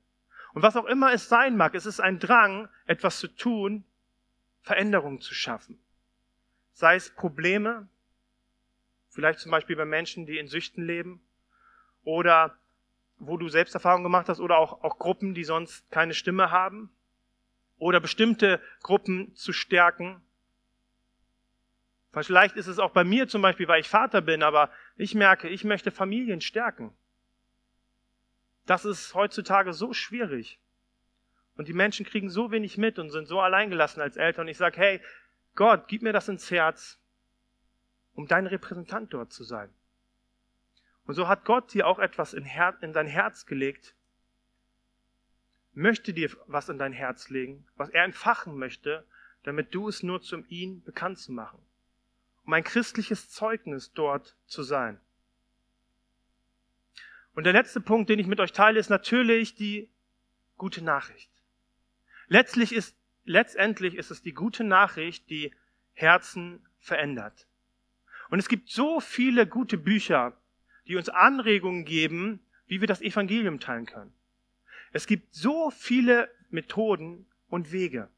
Und 0.54 0.62
was 0.62 0.78
auch 0.78 0.86
immer 0.86 1.12
es 1.12 1.28
sein 1.28 1.58
mag, 1.58 1.76
es 1.76 1.86
ist 1.86 2.00
ein 2.00 2.20
Drang, 2.20 2.70
etwas 2.86 3.20
zu 3.20 3.28
tun, 3.28 3.84
Veränderungen 4.62 5.22
zu 5.22 5.34
schaffen. 5.34 5.80
Sei 6.78 6.96
es 6.96 7.10
Probleme, 7.10 7.88
vielleicht 9.10 9.40
zum 9.40 9.50
Beispiel 9.50 9.76
bei 9.76 9.86
Menschen, 9.86 10.28
die 10.28 10.38
in 10.38 10.48
Süchten 10.48 10.86
leben, 10.86 11.20
oder 12.04 12.56
wo 13.18 13.36
du 13.36 13.50
Selbsterfahrung 13.50 14.04
gemacht 14.04 14.30
hast, 14.30 14.40
oder 14.40 14.60
auch, 14.60 14.84
auch 14.84 15.00
Gruppen, 15.00 15.34
die 15.34 15.44
sonst 15.44 15.90
keine 15.90 16.13
Stimme 16.13 16.52
haben, 16.52 16.92
oder 17.80 18.00
bestimmte 18.00 18.62
Gruppen 18.84 19.34
zu 19.34 19.54
stärken. 19.54 20.22
Vielleicht 22.13 22.56
ist 22.56 22.68
es 22.68 22.78
auch 22.78 22.92
bei 22.92 23.04
mir 23.04 23.28
zum 23.28 23.42
Beispiel, 23.42 23.68
weil 23.68 23.82
ich 23.82 23.90
Vater 23.90 24.22
bin, 24.22 24.44
aber 24.44 24.70
ich 24.98 25.16
merke, 25.16 25.50
ich 25.50 25.63
möchte 25.63 25.90
Familien 25.90 26.42
stärken. 26.42 26.94
Das 28.68 28.86
ist 28.86 29.16
heutzutage 29.16 29.74
so 29.74 29.94
schwierig. 29.94 30.60
Und 31.56 31.68
die 31.68 31.74
Menschen 31.74 32.06
kriegen 32.06 32.30
so 32.30 32.52
wenig 32.52 32.78
mit 32.78 33.00
und 33.00 33.10
sind 33.10 33.26
so 33.26 33.40
alleingelassen 33.40 34.00
als 34.00 34.16
Eltern. 34.16 34.46
Und 34.46 34.50
ich 34.50 34.58
sage, 34.58 34.78
hey, 34.78 35.02
Gott, 35.58 35.88
gib 35.88 36.04
mir 36.04 36.13
das 36.13 36.30
ins 36.30 36.52
Herz, 36.52 37.00
um 38.13 38.28
dein 38.28 38.46
Repräsentant 38.46 39.12
dort 39.12 39.34
zu 39.34 39.43
sein. 39.43 39.74
Und 41.06 41.15
so 41.15 41.28
hat 41.28 41.46
Gott 41.46 41.74
dir 41.74 41.88
auch 41.88 41.98
etwas 41.98 42.36
in, 42.36 42.46
in 42.82 42.93
dein 42.93 43.08
Herz 43.08 43.48
gelegt, 43.48 43.96
möchte 45.74 46.13
dir 46.13 46.30
was 46.46 46.70
in 46.70 46.78
dein 46.78 46.93
Herz 46.93 47.30
legen, 47.30 47.65
was 47.76 47.89
er 47.89 48.04
entfachen 48.04 48.56
möchte, 48.60 49.04
damit 49.43 49.74
du 49.74 49.88
es 49.88 50.04
nur 50.04 50.22
zum 50.22 50.46
ihn 50.48 50.84
bekannt 50.84 51.17
zu 51.17 51.32
machen. 51.32 51.60
Um 52.46 52.54
ein 52.54 52.63
christliches 52.63 53.32
Zeugnis 53.32 53.91
dort 53.93 54.36
zu 54.46 54.62
sein. 54.62 55.00
Und 57.34 57.46
der 57.46 57.54
letzte 57.54 57.82
Punkt, 57.82 58.12
den 58.12 58.20
ich 58.20 58.28
mit 58.28 58.39
euch 58.39 58.52
teile, 58.52 58.80
ist 58.80 58.89
natürlich 58.89 59.56
die 59.56 59.89
gute 60.58 60.84
Nachricht. 60.84 61.32
Letztlich 62.28 62.74
ist, 62.74 62.97
letztendlich 63.28 63.96
ist 63.96 64.12
es 64.12 64.22
die 64.22 64.34
gute 64.34 64.63
Nachricht, 64.63 65.30
die 65.30 65.54
Herzen 65.94 66.66
verändert. 66.80 67.48
Und 68.30 68.40
es 68.40 68.50
gibt 68.50 68.70
so 68.70 69.00
viele 69.00 69.48
gute 69.48 69.78
Bücher, 69.78 70.38
die 70.88 70.96
uns 70.96 71.10
Anregungen 71.10 71.86
geben, 71.86 72.40
wie 72.66 72.82
wir 72.82 72.88
das 72.88 73.02
Evangelium 73.02 73.60
teilen 73.60 73.86
können. 73.86 74.13
Es 74.92 75.08
gibt 75.08 75.34
so 75.34 75.70
viele 75.70 76.30
Methoden 76.50 77.26
und 77.50 77.72
Wege. 77.72 78.10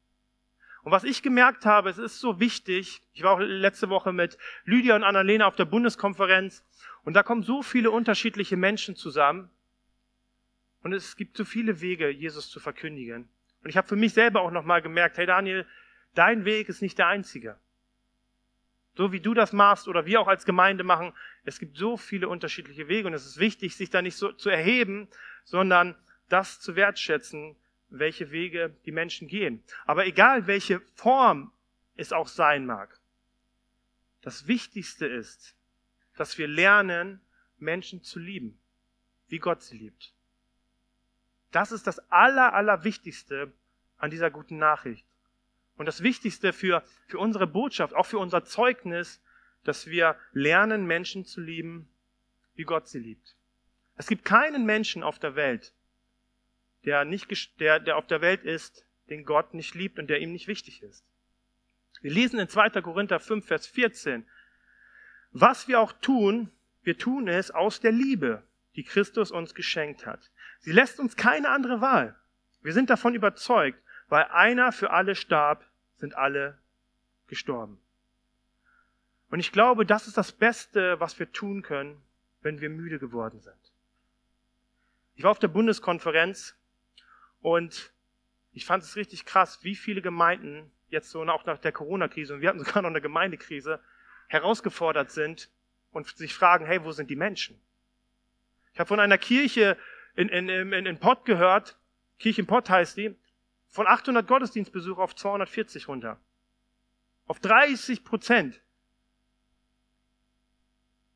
Und 0.82 0.92
was 0.92 1.04
ich 1.04 1.22
gemerkt 1.22 1.66
habe, 1.66 1.90
es 1.90 1.98
ist 1.98 2.20
so 2.20 2.40
wichtig, 2.40 3.02
ich 3.12 3.22
war 3.22 3.32
auch 3.32 3.40
letzte 3.40 3.90
Woche 3.90 4.12
mit 4.12 4.38
Lydia 4.64 4.96
und 4.96 5.04
Annalena 5.04 5.46
auf 5.46 5.56
der 5.56 5.66
Bundeskonferenz 5.66 6.64
und 7.04 7.14
da 7.14 7.22
kommen 7.22 7.42
so 7.42 7.62
viele 7.62 7.90
unterschiedliche 7.90 8.56
Menschen 8.56 8.96
zusammen 8.96 9.50
und 10.82 10.92
es 10.92 11.16
gibt 11.16 11.36
so 11.36 11.44
viele 11.44 11.80
Wege, 11.80 12.08
Jesus 12.08 12.48
zu 12.48 12.60
verkündigen. 12.60 13.28
Und 13.62 13.70
ich 13.70 13.76
habe 13.76 13.88
für 13.88 13.96
mich 13.96 14.14
selber 14.14 14.40
auch 14.40 14.50
nochmal 14.50 14.82
gemerkt, 14.82 15.18
hey 15.18 15.26
Daniel, 15.26 15.66
dein 16.14 16.44
Weg 16.44 16.68
ist 16.68 16.82
nicht 16.82 16.98
der 16.98 17.08
einzige. 17.08 17.58
So 18.94 19.12
wie 19.12 19.20
du 19.20 19.34
das 19.34 19.52
machst 19.52 19.88
oder 19.88 20.06
wir 20.06 20.20
auch 20.20 20.28
als 20.28 20.44
Gemeinde 20.44 20.84
machen. 20.84 21.12
Es 21.44 21.58
gibt 21.58 21.76
so 21.76 21.96
viele 21.96 22.28
unterschiedliche 22.28 22.88
Wege 22.88 23.06
und 23.06 23.14
es 23.14 23.26
ist 23.26 23.38
wichtig, 23.38 23.76
sich 23.76 23.90
da 23.90 24.02
nicht 24.02 24.16
so 24.16 24.32
zu 24.32 24.50
erheben, 24.50 25.08
sondern 25.44 25.96
das 26.28 26.60
zu 26.60 26.76
wertschätzen, 26.76 27.56
welche 27.88 28.30
Wege 28.30 28.74
die 28.84 28.92
Menschen 28.92 29.28
gehen. 29.28 29.62
Aber 29.84 30.06
egal 30.06 30.46
welche 30.46 30.80
Form 30.94 31.52
es 31.96 32.12
auch 32.12 32.28
sein 32.28 32.66
mag, 32.66 32.98
das 34.22 34.46
Wichtigste 34.46 35.06
ist, 35.06 35.56
dass 36.16 36.36
wir 36.38 36.46
lernen, 36.46 37.20
Menschen 37.58 38.02
zu 38.02 38.18
lieben, 38.18 38.58
wie 39.28 39.38
Gott 39.38 39.62
sie 39.62 39.78
liebt. 39.78 40.12
Das 41.50 41.72
ist 41.72 41.86
das 41.86 41.98
Aller, 42.10 42.54
Allerwichtigste 42.54 43.52
an 43.96 44.10
dieser 44.10 44.30
guten 44.30 44.58
Nachricht. 44.58 45.06
Und 45.76 45.86
das 45.86 46.02
Wichtigste 46.02 46.52
für, 46.52 46.82
für 47.06 47.18
unsere 47.18 47.46
Botschaft, 47.46 47.94
auch 47.94 48.06
für 48.06 48.18
unser 48.18 48.44
Zeugnis, 48.44 49.20
dass 49.64 49.86
wir 49.86 50.16
lernen, 50.32 50.86
Menschen 50.86 51.24
zu 51.24 51.40
lieben, 51.40 51.88
wie 52.54 52.64
Gott 52.64 52.88
sie 52.88 52.98
liebt. 52.98 53.36
Es 53.96 54.06
gibt 54.06 54.24
keinen 54.24 54.64
Menschen 54.64 55.02
auf 55.02 55.18
der 55.18 55.36
Welt, 55.36 55.74
der, 56.84 57.04
nicht, 57.04 57.28
der, 57.60 57.80
der 57.80 57.96
auf 57.96 58.06
der 58.06 58.20
Welt 58.20 58.44
ist, 58.44 58.86
den 59.10 59.24
Gott 59.24 59.54
nicht 59.54 59.74
liebt 59.74 59.98
und 59.98 60.08
der 60.08 60.20
ihm 60.20 60.32
nicht 60.32 60.48
wichtig 60.48 60.82
ist. 60.82 61.04
Wir 62.00 62.10
lesen 62.10 62.38
in 62.38 62.48
2. 62.48 62.70
Korinther 62.80 63.20
5, 63.20 63.44
Vers 63.44 63.66
14, 63.66 64.26
was 65.32 65.68
wir 65.68 65.80
auch 65.80 65.92
tun, 65.92 66.50
wir 66.82 66.96
tun 66.96 67.28
es 67.28 67.50
aus 67.50 67.80
der 67.80 67.92
Liebe, 67.92 68.42
die 68.76 68.84
Christus 68.84 69.30
uns 69.30 69.54
geschenkt 69.54 70.06
hat. 70.06 70.30
Sie 70.60 70.72
lässt 70.72 71.00
uns 71.00 71.16
keine 71.16 71.50
andere 71.50 71.80
Wahl. 71.80 72.16
Wir 72.62 72.72
sind 72.72 72.90
davon 72.90 73.14
überzeugt, 73.14 73.82
weil 74.08 74.24
einer 74.24 74.72
für 74.72 74.90
alle 74.90 75.14
starb, 75.14 75.64
sind 75.96 76.14
alle 76.16 76.58
gestorben. 77.26 77.80
Und 79.30 79.40
ich 79.40 79.52
glaube, 79.52 79.86
das 79.86 80.06
ist 80.06 80.16
das 80.16 80.32
Beste, 80.32 80.98
was 81.00 81.18
wir 81.18 81.32
tun 81.32 81.62
können, 81.62 82.02
wenn 82.42 82.60
wir 82.60 82.68
müde 82.68 82.98
geworden 82.98 83.40
sind. 83.40 83.54
Ich 85.14 85.22
war 85.22 85.30
auf 85.30 85.38
der 85.38 85.48
Bundeskonferenz 85.48 86.56
und 87.40 87.92
ich 88.52 88.66
fand 88.66 88.82
es 88.82 88.96
richtig 88.96 89.24
krass, 89.24 89.62
wie 89.62 89.76
viele 89.76 90.02
Gemeinden 90.02 90.70
jetzt 90.88 91.10
so 91.10 91.22
auch 91.22 91.46
nach 91.46 91.58
der 91.58 91.72
Corona-Krise, 91.72 92.34
und 92.34 92.40
wir 92.40 92.48
hatten 92.48 92.58
sogar 92.64 92.82
noch 92.82 92.90
eine 92.90 93.00
Gemeindekrise, 93.00 93.80
herausgefordert 94.28 95.10
sind 95.10 95.50
und 95.92 96.06
sich 96.16 96.34
fragen, 96.34 96.66
hey, 96.66 96.84
wo 96.84 96.92
sind 96.92 97.10
die 97.10 97.16
Menschen? 97.16 97.60
Ich 98.72 98.78
habe 98.78 98.88
von 98.88 99.00
einer 99.00 99.18
Kirche 99.18 99.76
in, 100.16 100.28
in, 100.28 100.48
in, 100.48 100.86
in 100.86 100.98
Pott 100.98 101.24
gehört, 101.24 101.78
Kirche 102.18 102.42
in 102.42 102.46
Pott 102.46 102.68
heißt 102.68 102.96
die, 102.96 103.16
von 103.68 103.86
800 103.86 104.26
Gottesdienstbesucher 104.26 105.02
auf 105.02 105.14
240 105.14 105.88
runter. 105.88 106.20
Auf 107.26 107.38
30 107.40 108.04
Prozent. 108.04 108.60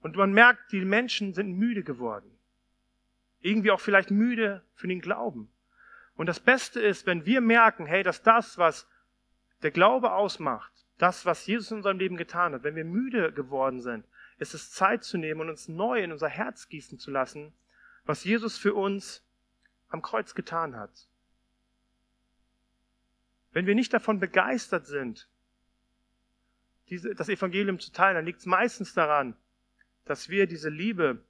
Und 0.00 0.16
man 0.16 0.32
merkt, 0.32 0.70
die 0.72 0.84
Menschen 0.84 1.34
sind 1.34 1.56
müde 1.56 1.82
geworden. 1.82 2.30
Irgendwie 3.40 3.70
auch 3.70 3.80
vielleicht 3.80 4.10
müde 4.10 4.62
für 4.74 4.86
den 4.86 5.00
Glauben. 5.00 5.50
Und 6.16 6.26
das 6.26 6.40
Beste 6.40 6.80
ist, 6.80 7.06
wenn 7.06 7.26
wir 7.26 7.40
merken, 7.40 7.86
hey, 7.86 8.02
dass 8.02 8.22
das, 8.22 8.56
was 8.56 8.88
der 9.62 9.72
Glaube 9.72 10.12
ausmacht, 10.12 10.72
das, 10.98 11.26
was 11.26 11.46
Jesus 11.46 11.70
in 11.70 11.78
unserem 11.78 11.98
Leben 11.98 12.16
getan 12.16 12.52
hat, 12.52 12.62
wenn 12.62 12.76
wir 12.76 12.84
müde 12.84 13.32
geworden 13.32 13.80
sind, 13.80 14.06
ist 14.38 14.54
es 14.54 14.70
Zeit 14.70 15.04
zu 15.04 15.18
nehmen 15.18 15.40
und 15.40 15.50
uns 15.50 15.68
neu 15.68 16.02
in 16.02 16.12
unser 16.12 16.28
Herz 16.28 16.68
gießen 16.68 16.98
zu 16.98 17.10
lassen, 17.10 17.52
was 18.04 18.24
Jesus 18.24 18.58
für 18.58 18.74
uns 18.74 19.22
am 19.88 20.02
Kreuz 20.02 20.34
getan 20.34 20.76
hat. 20.76 21.08
Wenn 23.52 23.66
wir 23.66 23.74
nicht 23.74 23.92
davon 23.92 24.18
begeistert 24.18 24.86
sind, 24.86 25.28
diese, 26.90 27.14
das 27.14 27.28
Evangelium 27.28 27.78
zu 27.78 27.92
teilen, 27.92 28.16
dann 28.16 28.24
liegt 28.24 28.40
es 28.40 28.46
meistens 28.46 28.92
daran, 28.94 29.36
dass 30.04 30.28
wir 30.28 30.46
diese 30.46 30.68
Liebe, 30.68 31.22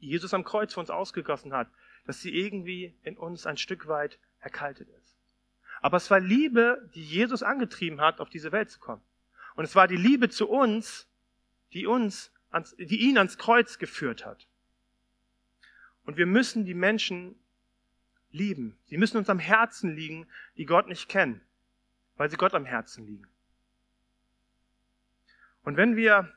die 0.00 0.08
Jesus 0.08 0.34
am 0.34 0.44
Kreuz 0.44 0.74
für 0.74 0.80
uns 0.80 0.90
ausgegossen 0.90 1.52
hat, 1.52 1.68
dass 2.06 2.20
sie 2.20 2.34
irgendwie 2.34 2.94
in 3.02 3.16
uns 3.16 3.46
ein 3.46 3.56
Stück 3.56 3.86
weit 3.86 4.18
erkaltet 4.40 4.88
ist. 4.88 5.16
Aber 5.80 5.96
es 5.96 6.10
war 6.10 6.20
Liebe, 6.20 6.90
die 6.94 7.04
Jesus 7.04 7.42
angetrieben 7.42 8.00
hat, 8.00 8.20
auf 8.20 8.28
diese 8.28 8.52
Welt 8.52 8.70
zu 8.70 8.80
kommen. 8.80 9.02
Und 9.54 9.64
es 9.64 9.74
war 9.74 9.88
die 9.88 9.96
Liebe 9.96 10.28
zu 10.28 10.48
uns, 10.48 11.08
die 11.72 11.86
uns, 11.86 12.32
ans, 12.50 12.74
die 12.76 13.00
ihn 13.00 13.16
ans 13.16 13.38
Kreuz 13.38 13.78
geführt 13.78 14.26
hat. 14.26 14.46
Und 16.10 16.16
wir 16.16 16.26
müssen 16.26 16.64
die 16.64 16.74
Menschen 16.74 17.36
lieben. 18.32 18.76
Sie 18.86 18.96
müssen 18.96 19.16
uns 19.16 19.30
am 19.30 19.38
Herzen 19.38 19.94
liegen, 19.94 20.26
die 20.56 20.66
Gott 20.66 20.88
nicht 20.88 21.08
kennen, 21.08 21.40
weil 22.16 22.28
sie 22.28 22.36
Gott 22.36 22.52
am 22.52 22.64
Herzen 22.64 23.06
liegen. 23.06 23.28
Und 25.62 25.76
wenn 25.76 25.94
wir 25.94 26.34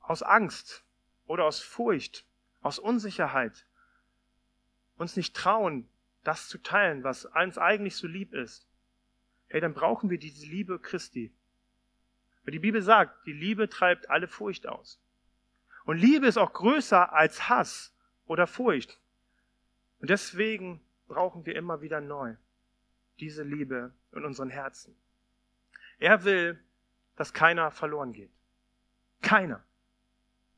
aus 0.00 0.22
Angst 0.22 0.84
oder 1.24 1.46
aus 1.46 1.62
Furcht, 1.62 2.26
aus 2.60 2.78
Unsicherheit 2.78 3.66
uns 4.98 5.16
nicht 5.16 5.34
trauen, 5.34 5.88
das 6.22 6.50
zu 6.50 6.58
teilen, 6.58 7.02
was 7.02 7.24
uns 7.24 7.56
eigentlich 7.56 7.96
so 7.96 8.06
lieb 8.06 8.34
ist, 8.34 8.68
hey, 9.46 9.62
dann 9.62 9.72
brauchen 9.72 10.10
wir 10.10 10.18
diese 10.18 10.44
Liebe 10.44 10.78
Christi. 10.78 11.34
Weil 12.44 12.52
die 12.52 12.58
Bibel 12.58 12.82
sagt, 12.82 13.26
die 13.26 13.32
Liebe 13.32 13.70
treibt 13.70 14.10
alle 14.10 14.28
Furcht 14.28 14.66
aus. 14.66 15.00
Und 15.86 15.96
Liebe 15.96 16.26
ist 16.26 16.36
auch 16.36 16.52
größer 16.52 17.12
als 17.12 17.48
Hass 17.48 17.94
oder 18.26 18.46
Furcht. 18.46 19.00
Und 20.00 20.10
deswegen 20.10 20.80
brauchen 21.08 21.46
wir 21.46 21.56
immer 21.56 21.80
wieder 21.80 22.00
neu 22.00 22.36
diese 23.18 23.42
Liebe 23.42 23.94
in 24.12 24.24
unseren 24.24 24.50
Herzen. 24.50 24.94
Er 25.98 26.24
will, 26.24 26.62
dass 27.16 27.32
keiner 27.32 27.70
verloren 27.70 28.12
geht. 28.12 28.30
Keiner. 29.22 29.64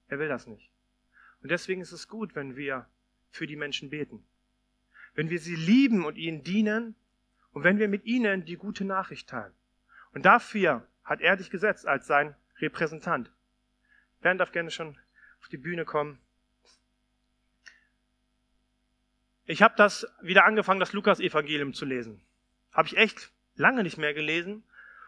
Er 0.09 0.19
will 0.19 0.29
das 0.29 0.49
nicht. 0.49 0.73
Und 1.43 1.53
deswegen 1.53 1.81
ist 1.81 1.93
es 1.93 2.09
gut, 2.09 2.35
wenn 2.35 2.57
wir 2.57 2.89
für 3.31 3.47
die 3.47 3.55
Menschen 3.55 3.91
beten 3.91 4.27
wenn 5.19 5.31
wir 5.31 5.41
sie 5.41 5.57
lieben 5.57 6.05
und 6.05 6.17
ihnen 6.17 6.45
dienen 6.45 6.95
und 7.51 7.65
wenn 7.65 7.81
wir 7.81 7.89
mit 7.89 8.05
ihnen 8.05 8.45
die 8.45 8.57
gute 8.57 8.85
Nachricht 8.85 9.29
teilen. 9.29 9.53
Und 10.13 10.25
dafür 10.25 10.87
hat 11.03 11.21
er 11.21 11.37
dich 11.37 11.51
gesetzt 11.51 11.89
als 11.89 12.07
sein 12.07 12.37
Repräsentant. 12.61 13.33
Bernd 14.21 14.41
darf 14.41 14.53
gerne 14.53 14.71
schon 14.71 14.97
auf 15.41 15.49
die 15.49 15.57
Bühne 15.57 15.85
kommen. 15.85 16.19
Ich 19.45 19.63
habe 19.63 19.75
das 19.77 20.07
wieder 20.21 20.45
angefangen, 20.45 20.81
das 20.81 20.93
Lukas-Evangelium 20.93 21.73
zu 21.73 21.87
lesen. 21.87 22.21
Habe 22.73 22.89
ich 22.89 22.97
echt 22.97 23.33
lange 23.55 23.83
nicht 23.83 23.97
mehr 23.97 24.13
gelesen. 24.13 24.63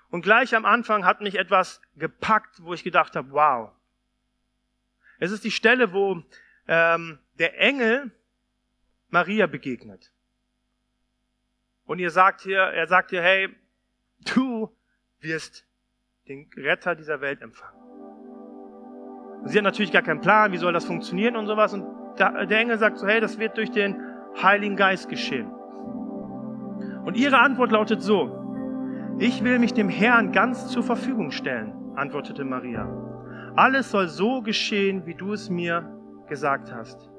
Und 0.08 0.22
gleich 0.22 0.54
am 0.54 0.64
Anfang 0.64 1.04
hat 1.04 1.20
mich 1.20 1.36
etwas 1.36 1.80
gepackt, 1.96 2.62
wo 2.62 2.74
ich 2.74 2.82
gedacht 2.82 3.16
habe, 3.16 3.30
wow. 3.32 3.72
Es 5.18 5.30
ist 5.30 5.44
die 5.44 5.50
Stelle, 5.50 5.92
wo 5.92 6.22
ähm, 6.66 7.18
der 7.38 7.58
Engel 7.60 8.10
Maria 9.10 9.46
begegnet. 9.46 10.10
Und 11.84 11.98
ihr 11.98 12.10
sagt 12.10 12.40
hier, 12.40 12.60
er 12.60 12.86
sagt 12.86 13.10
hier, 13.10 13.22
hey, 13.22 13.54
du 14.32 14.74
wirst 15.20 15.66
den 16.28 16.50
Retter 16.56 16.94
dieser 16.94 17.20
Welt 17.20 17.42
empfangen. 17.42 17.89
Und 19.42 19.48
sie 19.48 19.58
hat 19.58 19.64
natürlich 19.64 19.92
gar 19.92 20.02
keinen 20.02 20.20
Plan, 20.20 20.52
wie 20.52 20.58
soll 20.58 20.72
das 20.72 20.84
funktionieren 20.84 21.36
und 21.36 21.46
sowas. 21.46 21.72
Und 21.72 21.84
der 22.18 22.58
Engel 22.58 22.78
sagt 22.78 22.98
so, 22.98 23.06
hey, 23.06 23.20
das 23.20 23.38
wird 23.38 23.56
durch 23.56 23.70
den 23.70 23.96
Heiligen 24.42 24.76
Geist 24.76 25.08
geschehen. 25.08 25.50
Und 27.04 27.16
ihre 27.16 27.38
Antwort 27.38 27.72
lautet 27.72 28.02
so, 28.02 28.36
ich 29.18 29.42
will 29.42 29.58
mich 29.58 29.72
dem 29.72 29.88
Herrn 29.88 30.32
ganz 30.32 30.68
zur 30.68 30.82
Verfügung 30.82 31.30
stellen, 31.30 31.72
antwortete 31.96 32.44
Maria. 32.44 32.88
Alles 33.56 33.90
soll 33.90 34.08
so 34.08 34.42
geschehen, 34.42 35.06
wie 35.06 35.14
du 35.14 35.32
es 35.32 35.50
mir 35.50 35.90
gesagt 36.28 36.72
hast. 36.72 37.10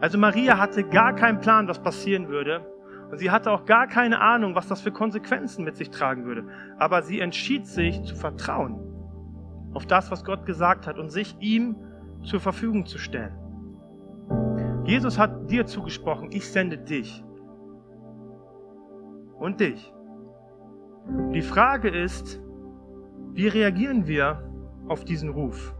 Also 0.00 0.18
Maria 0.18 0.58
hatte 0.58 0.84
gar 0.84 1.14
keinen 1.14 1.40
Plan, 1.40 1.66
was 1.68 1.82
passieren 1.82 2.28
würde. 2.28 2.66
Und 3.10 3.18
sie 3.18 3.30
hatte 3.30 3.50
auch 3.50 3.64
gar 3.64 3.86
keine 3.86 4.20
Ahnung, 4.20 4.54
was 4.54 4.68
das 4.68 4.80
für 4.80 4.92
Konsequenzen 4.92 5.64
mit 5.64 5.76
sich 5.76 5.90
tragen 5.90 6.24
würde. 6.24 6.46
Aber 6.78 7.02
sie 7.02 7.20
entschied 7.20 7.66
sich 7.66 8.02
zu 8.04 8.14
vertrauen 8.14 8.93
auf 9.74 9.86
das, 9.86 10.10
was 10.10 10.24
Gott 10.24 10.46
gesagt 10.46 10.86
hat 10.86 10.98
und 10.98 11.10
sich 11.10 11.36
ihm 11.40 11.76
zur 12.22 12.40
Verfügung 12.40 12.86
zu 12.86 12.98
stellen. 12.98 13.34
Jesus 14.86 15.18
hat 15.18 15.50
dir 15.50 15.66
zugesprochen, 15.66 16.30
ich 16.32 16.50
sende 16.50 16.78
dich. 16.78 17.24
Und 19.38 19.60
dich. 19.60 19.92
Die 21.32 21.42
Frage 21.42 21.88
ist, 21.88 22.40
wie 23.32 23.48
reagieren 23.48 24.06
wir 24.06 24.50
auf 24.88 25.04
diesen 25.04 25.30
Ruf? 25.30 25.74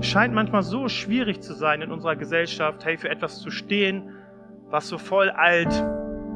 Es 0.00 0.06
scheint 0.06 0.34
manchmal 0.34 0.62
so 0.62 0.88
schwierig 0.88 1.42
zu 1.42 1.54
sein 1.54 1.82
in 1.82 1.90
unserer 1.90 2.16
Gesellschaft, 2.16 2.84
hey, 2.84 2.96
für 2.96 3.08
etwas 3.08 3.40
zu 3.40 3.50
stehen, 3.50 4.10
was 4.68 4.88
so 4.88 4.98
voll 4.98 5.30
alt 5.30 5.72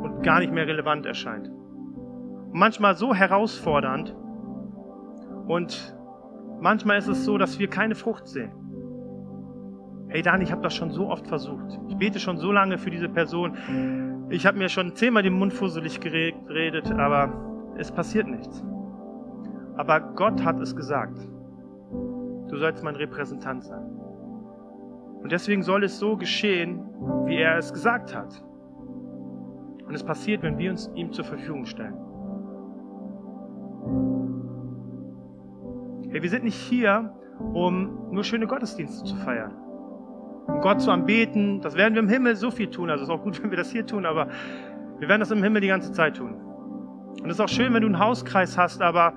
und 0.03 0.22
gar 0.22 0.40
nicht 0.40 0.53
mehr 0.53 0.66
relevant 0.66 1.07
erscheint. 1.07 1.49
Und 1.49 2.55
manchmal 2.55 2.94
so 2.97 3.14
herausfordernd 3.14 4.14
und 5.47 5.97
manchmal 6.61 6.99
ist 6.99 7.09
es 7.09 7.24
so, 7.24 7.38
dass 7.38 7.59
wir 7.59 7.68
keine 7.68 7.94
Frucht 7.94 8.26
sehen. 8.28 8.53
Hey 10.09 10.22
Dan, 10.22 10.40
ich 10.40 10.53
habe 10.53 10.62
das 10.62 10.74
schon 10.74 10.90
so 10.90 11.09
oft 11.09 11.26
versucht. 11.26 11.78
Ich 11.88 11.97
bete 11.97 12.18
schon 12.18 12.38
so 12.38 12.53
lange 12.53 12.78
für 12.78 12.90
diese 12.90 13.09
Person. 13.09 14.26
Ich 14.30 14.47
habe 14.47 14.59
mir 14.59 14.68
schon 14.68 14.94
zehnmal 14.94 15.22
den 15.22 15.34
Mund 15.34 15.53
fusselig 15.53 16.01
geredet, 16.01 16.90
aber 16.92 17.74
es 17.76 17.90
passiert 17.90 18.26
nichts. 18.26 18.64
Aber 19.76 20.01
Gott 20.01 20.44
hat 20.44 20.61
es 20.61 20.74
gesagt. 20.74 21.18
Du 22.49 22.57
sollst 22.57 22.82
mein 22.82 22.97
Repräsentant 22.97 23.64
sein. 23.64 23.84
Und 25.22 25.32
deswegen 25.32 25.62
soll 25.62 25.84
es 25.84 25.99
so 25.99 26.16
geschehen, 26.16 26.88
wie 27.26 27.36
er 27.36 27.59
es 27.59 27.72
gesagt 27.72 28.14
hat. 28.14 28.42
Und 29.86 29.94
es 29.94 30.05
passiert, 30.05 30.42
wenn 30.42 30.57
wir 30.57 30.70
uns 30.70 30.90
ihm 30.94 31.12
zur 31.12 31.24
Verfügung 31.24 31.66
stellen. 31.66 31.97
Hey, 36.11 36.22
wir 36.22 36.30
sind 36.30 36.44
nicht 36.44 36.57
hier, 36.57 37.12
um 37.52 38.12
nur 38.12 38.22
schöne 38.22 38.46
Gottesdienste 38.46 39.04
zu 39.04 39.16
feiern. 39.16 39.52
Um 40.46 40.61
Gott 40.61 40.80
zu 40.80 40.90
anbeten. 40.90 41.61
Das 41.61 41.76
werden 41.76 41.94
wir 41.94 42.02
im 42.02 42.09
Himmel 42.09 42.36
so 42.36 42.50
viel 42.50 42.70
tun. 42.70 42.90
Also 42.90 43.02
es 43.02 43.09
ist 43.09 43.14
auch 43.14 43.22
gut, 43.22 43.42
wenn 43.42 43.50
wir 43.50 43.57
das 43.57 43.70
hier 43.70 43.84
tun, 43.84 44.07
aber 44.07 44.28
wir 44.98 45.09
werden 45.09 45.20
das 45.20 45.30
im 45.30 45.42
Himmel 45.42 45.61
die 45.61 45.68
ganze 45.68 45.92
Zeit 45.92 46.16
tun. 46.16 46.34
Und 47.22 47.26
es 47.28 47.36
ist 47.36 47.40
auch 47.40 47.48
schön, 47.48 47.74
wenn 47.74 47.82
du 47.82 47.88
einen 47.88 47.98
Hauskreis 47.98 48.57
hast, 48.57 48.80
aber 48.80 49.14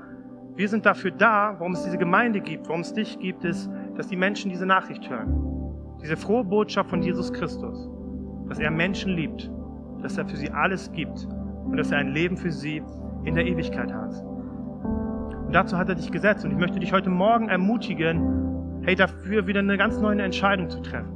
wir 0.55 0.67
sind 0.67 0.85
dafür 0.85 1.11
da, 1.11 1.55
warum 1.59 1.73
es 1.73 1.83
diese 1.83 1.97
Gemeinde 1.97 2.41
gibt, 2.41 2.67
warum 2.67 2.81
es 2.81 2.91
dich 2.93 3.19
gibt, 3.19 3.43
ist, 3.43 3.69
dass 3.95 4.07
die 4.07 4.17
Menschen 4.17 4.49
diese 4.49 4.65
Nachricht 4.65 5.09
hören. 5.09 5.97
Diese 6.01 6.17
frohe 6.17 6.43
Botschaft 6.43 6.89
von 6.89 7.01
Jesus 7.01 7.31
Christus, 7.31 7.89
dass 8.47 8.57
er 8.59 8.71
Menschen 8.71 9.13
liebt, 9.13 9.51
dass 10.01 10.17
er 10.17 10.25
für 10.25 10.37
sie 10.37 10.49
alles 10.49 10.91
gibt 10.91 11.27
und 11.65 11.77
dass 11.77 11.91
er 11.91 11.99
ein 11.99 12.09
Leben 12.09 12.35
für 12.35 12.51
sie 12.51 12.81
in 13.25 13.35
der 13.35 13.45
Ewigkeit 13.45 13.93
hat. 13.93 14.28
Und 15.49 15.55
dazu 15.55 15.79
hat 15.79 15.89
er 15.89 15.95
dich 15.95 16.11
gesetzt 16.11 16.45
und 16.45 16.51
ich 16.51 16.59
möchte 16.59 16.79
dich 16.79 16.93
heute 16.93 17.09
Morgen 17.09 17.49
ermutigen, 17.49 18.83
hey, 18.83 18.95
dafür 18.95 19.47
wieder 19.47 19.61
eine 19.61 19.77
ganz 19.79 19.99
neue 19.99 20.21
Entscheidung 20.21 20.69
zu 20.69 20.79
treffen. 20.79 21.11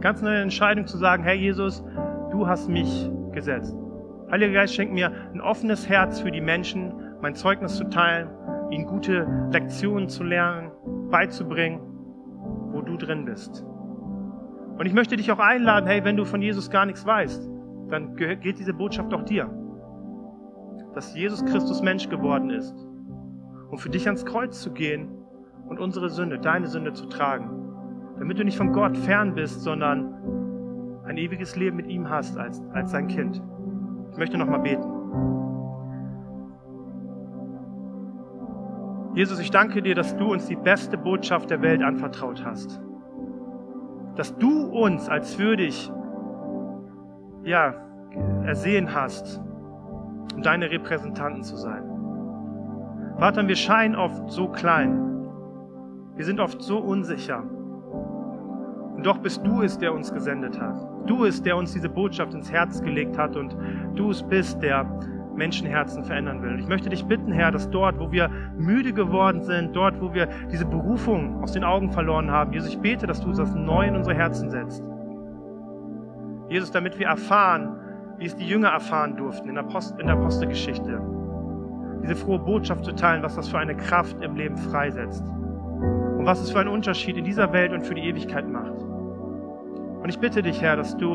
Ganz 0.00 0.22
neue 0.22 0.40
Entscheidung 0.40 0.88
zu 0.88 0.98
sagen, 0.98 1.22
hey 1.22 1.38
Jesus, 1.38 1.84
du 2.32 2.48
hast 2.48 2.68
mich 2.68 3.08
gesetzt. 3.30 3.72
Heiliger 4.28 4.54
Geist 4.54 4.74
schenkt 4.74 4.92
mir 4.92 5.12
ein 5.32 5.40
offenes 5.40 5.88
Herz 5.88 6.18
für 6.18 6.32
die 6.32 6.40
Menschen, 6.40 6.94
mein 7.22 7.36
Zeugnis 7.36 7.76
zu 7.76 7.84
teilen, 7.84 8.28
ihnen 8.72 8.86
gute 8.86 9.24
Lektionen 9.52 10.08
zu 10.08 10.24
lernen, 10.24 10.72
beizubringen, 11.12 11.78
wo 12.72 12.80
du 12.80 12.96
drin 12.96 13.24
bist. 13.24 13.64
Und 14.78 14.84
ich 14.84 14.94
möchte 14.94 15.14
dich 15.14 15.30
auch 15.30 15.38
einladen, 15.38 15.86
hey, 15.86 16.02
wenn 16.02 16.16
du 16.16 16.24
von 16.24 16.42
Jesus 16.42 16.70
gar 16.70 16.86
nichts 16.86 17.06
weißt, 17.06 17.48
dann 17.88 18.16
geht 18.16 18.58
diese 18.58 18.74
Botschaft 18.74 19.14
auch 19.14 19.22
dir. 19.22 19.48
Dass 20.92 21.14
Jesus 21.14 21.44
Christus 21.44 21.82
Mensch 21.82 22.08
geworden 22.08 22.50
ist, 22.50 22.83
um 23.74 23.78
für 23.78 23.90
dich 23.90 24.06
ans 24.06 24.24
Kreuz 24.24 24.60
zu 24.60 24.70
gehen 24.70 25.08
und 25.66 25.80
unsere 25.80 26.08
Sünde, 26.08 26.38
deine 26.38 26.68
Sünde 26.68 26.92
zu 26.92 27.06
tragen. 27.06 27.50
Damit 28.20 28.38
du 28.38 28.44
nicht 28.44 28.56
von 28.56 28.72
Gott 28.72 28.96
fern 28.96 29.34
bist, 29.34 29.62
sondern 29.62 31.02
ein 31.04 31.16
ewiges 31.16 31.56
Leben 31.56 31.76
mit 31.76 31.88
ihm 31.88 32.08
hast 32.08 32.38
als, 32.38 32.62
als 32.72 32.92
sein 32.92 33.08
Kind. 33.08 33.42
Ich 34.12 34.16
möchte 34.16 34.38
nochmal 34.38 34.60
beten. 34.60 34.88
Jesus, 39.16 39.40
ich 39.40 39.50
danke 39.50 39.82
dir, 39.82 39.96
dass 39.96 40.16
du 40.16 40.30
uns 40.32 40.46
die 40.46 40.54
beste 40.54 40.96
Botschaft 40.96 41.50
der 41.50 41.60
Welt 41.60 41.82
anvertraut 41.82 42.44
hast 42.44 42.80
dass 44.14 44.38
du 44.38 44.66
uns 44.66 45.08
als 45.08 45.40
würdig 45.40 45.90
ja, 47.42 47.74
ersehen 48.44 48.94
hast, 48.94 49.40
um 50.36 50.40
deine 50.40 50.70
Repräsentanten 50.70 51.42
zu 51.42 51.56
sein. 51.56 51.93
Vater, 53.18 53.46
wir 53.46 53.56
scheinen 53.56 53.94
oft 53.94 54.30
so 54.30 54.48
klein. 54.48 55.00
Wir 56.16 56.24
sind 56.24 56.40
oft 56.40 56.60
so 56.62 56.78
unsicher. 56.78 57.42
Und 58.96 59.04
doch 59.04 59.18
bist 59.18 59.44
du 59.46 59.62
es, 59.62 59.78
der 59.78 59.92
uns 59.92 60.12
gesendet 60.12 60.60
hat. 60.60 60.76
Du 61.06 61.24
es, 61.24 61.42
der 61.42 61.56
uns 61.56 61.72
diese 61.72 61.88
Botschaft 61.88 62.34
ins 62.34 62.50
Herz 62.50 62.80
gelegt 62.82 63.18
hat 63.18 63.36
und 63.36 63.56
du 63.94 64.10
es 64.10 64.22
bist, 64.22 64.62
der 64.62 64.84
Menschenherzen 65.34 66.04
verändern 66.04 66.42
will. 66.42 66.52
Und 66.52 66.58
ich 66.60 66.68
möchte 66.68 66.88
dich 66.88 67.04
bitten, 67.04 67.32
Herr, 67.32 67.50
dass 67.50 67.68
dort, 67.70 67.98
wo 67.98 68.10
wir 68.12 68.30
müde 68.56 68.92
geworden 68.92 69.42
sind, 69.42 69.74
dort, 69.74 70.00
wo 70.00 70.14
wir 70.14 70.28
diese 70.50 70.64
Berufung 70.64 71.42
aus 71.42 71.52
den 71.52 71.64
Augen 71.64 71.90
verloren 71.90 72.30
haben, 72.30 72.52
Jesus, 72.52 72.70
ich 72.70 72.78
bete, 72.78 73.06
dass 73.06 73.20
du 73.20 73.32
das 73.32 73.54
neu 73.54 73.86
in 73.86 73.96
unsere 73.96 74.14
Herzen 74.14 74.50
setzt. 74.50 74.84
Jesus, 76.48 76.70
damit 76.70 76.98
wir 76.98 77.08
erfahren, 77.08 77.76
wie 78.18 78.26
es 78.26 78.36
die 78.36 78.46
Jünger 78.46 78.68
erfahren 78.68 79.16
durften 79.16 79.48
in 79.48 79.56
der, 79.56 79.64
Post, 79.64 79.98
in 79.98 80.06
der 80.06 80.16
Apostelgeschichte. 80.16 81.00
Diese 82.04 82.16
frohe 82.16 82.38
Botschaft 82.38 82.84
zu 82.84 82.92
teilen, 82.92 83.22
was 83.22 83.34
das 83.34 83.48
für 83.48 83.58
eine 83.58 83.74
Kraft 83.74 84.22
im 84.22 84.36
Leben 84.36 84.58
freisetzt. 84.58 85.24
Und 85.24 86.26
was 86.26 86.42
es 86.42 86.50
für 86.50 86.60
einen 86.60 86.68
Unterschied 86.68 87.16
in 87.16 87.24
dieser 87.24 87.50
Welt 87.54 87.72
und 87.72 87.86
für 87.86 87.94
die 87.94 88.02
Ewigkeit 88.02 88.46
macht. 88.46 88.74
Und 90.02 90.10
ich 90.10 90.18
bitte 90.18 90.42
dich, 90.42 90.60
Herr, 90.60 90.76
dass 90.76 90.94
du 90.98 91.14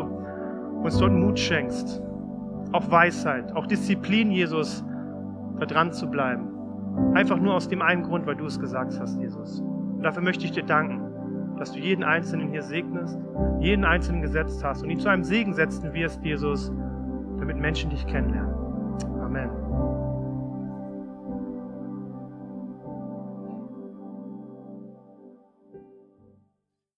uns 0.82 0.98
dort 0.98 1.14
Mut 1.14 1.38
schenkst, 1.38 2.02
auch 2.72 2.90
Weisheit, 2.90 3.56
auch 3.56 3.68
Disziplin, 3.68 4.32
Jesus, 4.32 4.84
da 5.60 5.68
dran 5.68 5.94
zu 5.94 6.10
bleiben. 6.10 6.48
Einfach 7.14 7.38
nur 7.40 7.54
aus 7.54 7.68
dem 7.68 7.84
einen 7.84 8.02
Grund, 8.02 8.26
weil 8.26 8.36
du 8.36 8.46
es 8.46 8.60
gesagt 8.60 9.00
hast, 9.00 9.20
Jesus. 9.20 9.60
Und 9.60 10.02
dafür 10.02 10.24
möchte 10.24 10.46
ich 10.46 10.54
dir 10.54 10.64
danken, 10.64 11.02
dass 11.60 11.72
du 11.72 11.80
jeden 11.80 12.04
Einzelnen 12.04 12.50
hier 12.50 12.64
segnest, 12.64 13.20
jeden 13.60 13.86
Einzelnen 13.86 14.24
gesetzt 14.24 14.64
hast 14.64 14.82
und 14.82 14.90
ihn 14.90 15.00
zu 15.00 15.10
einem 15.10 15.24
Segen 15.24 15.54
setzen 15.54 15.94
wirst, 15.94 16.24
Jesus, 16.24 16.72
damit 17.38 17.58
Menschen 17.58 17.92
dich 17.92 18.08
kennenlernen. 18.08 18.56
Amen. 19.22 19.59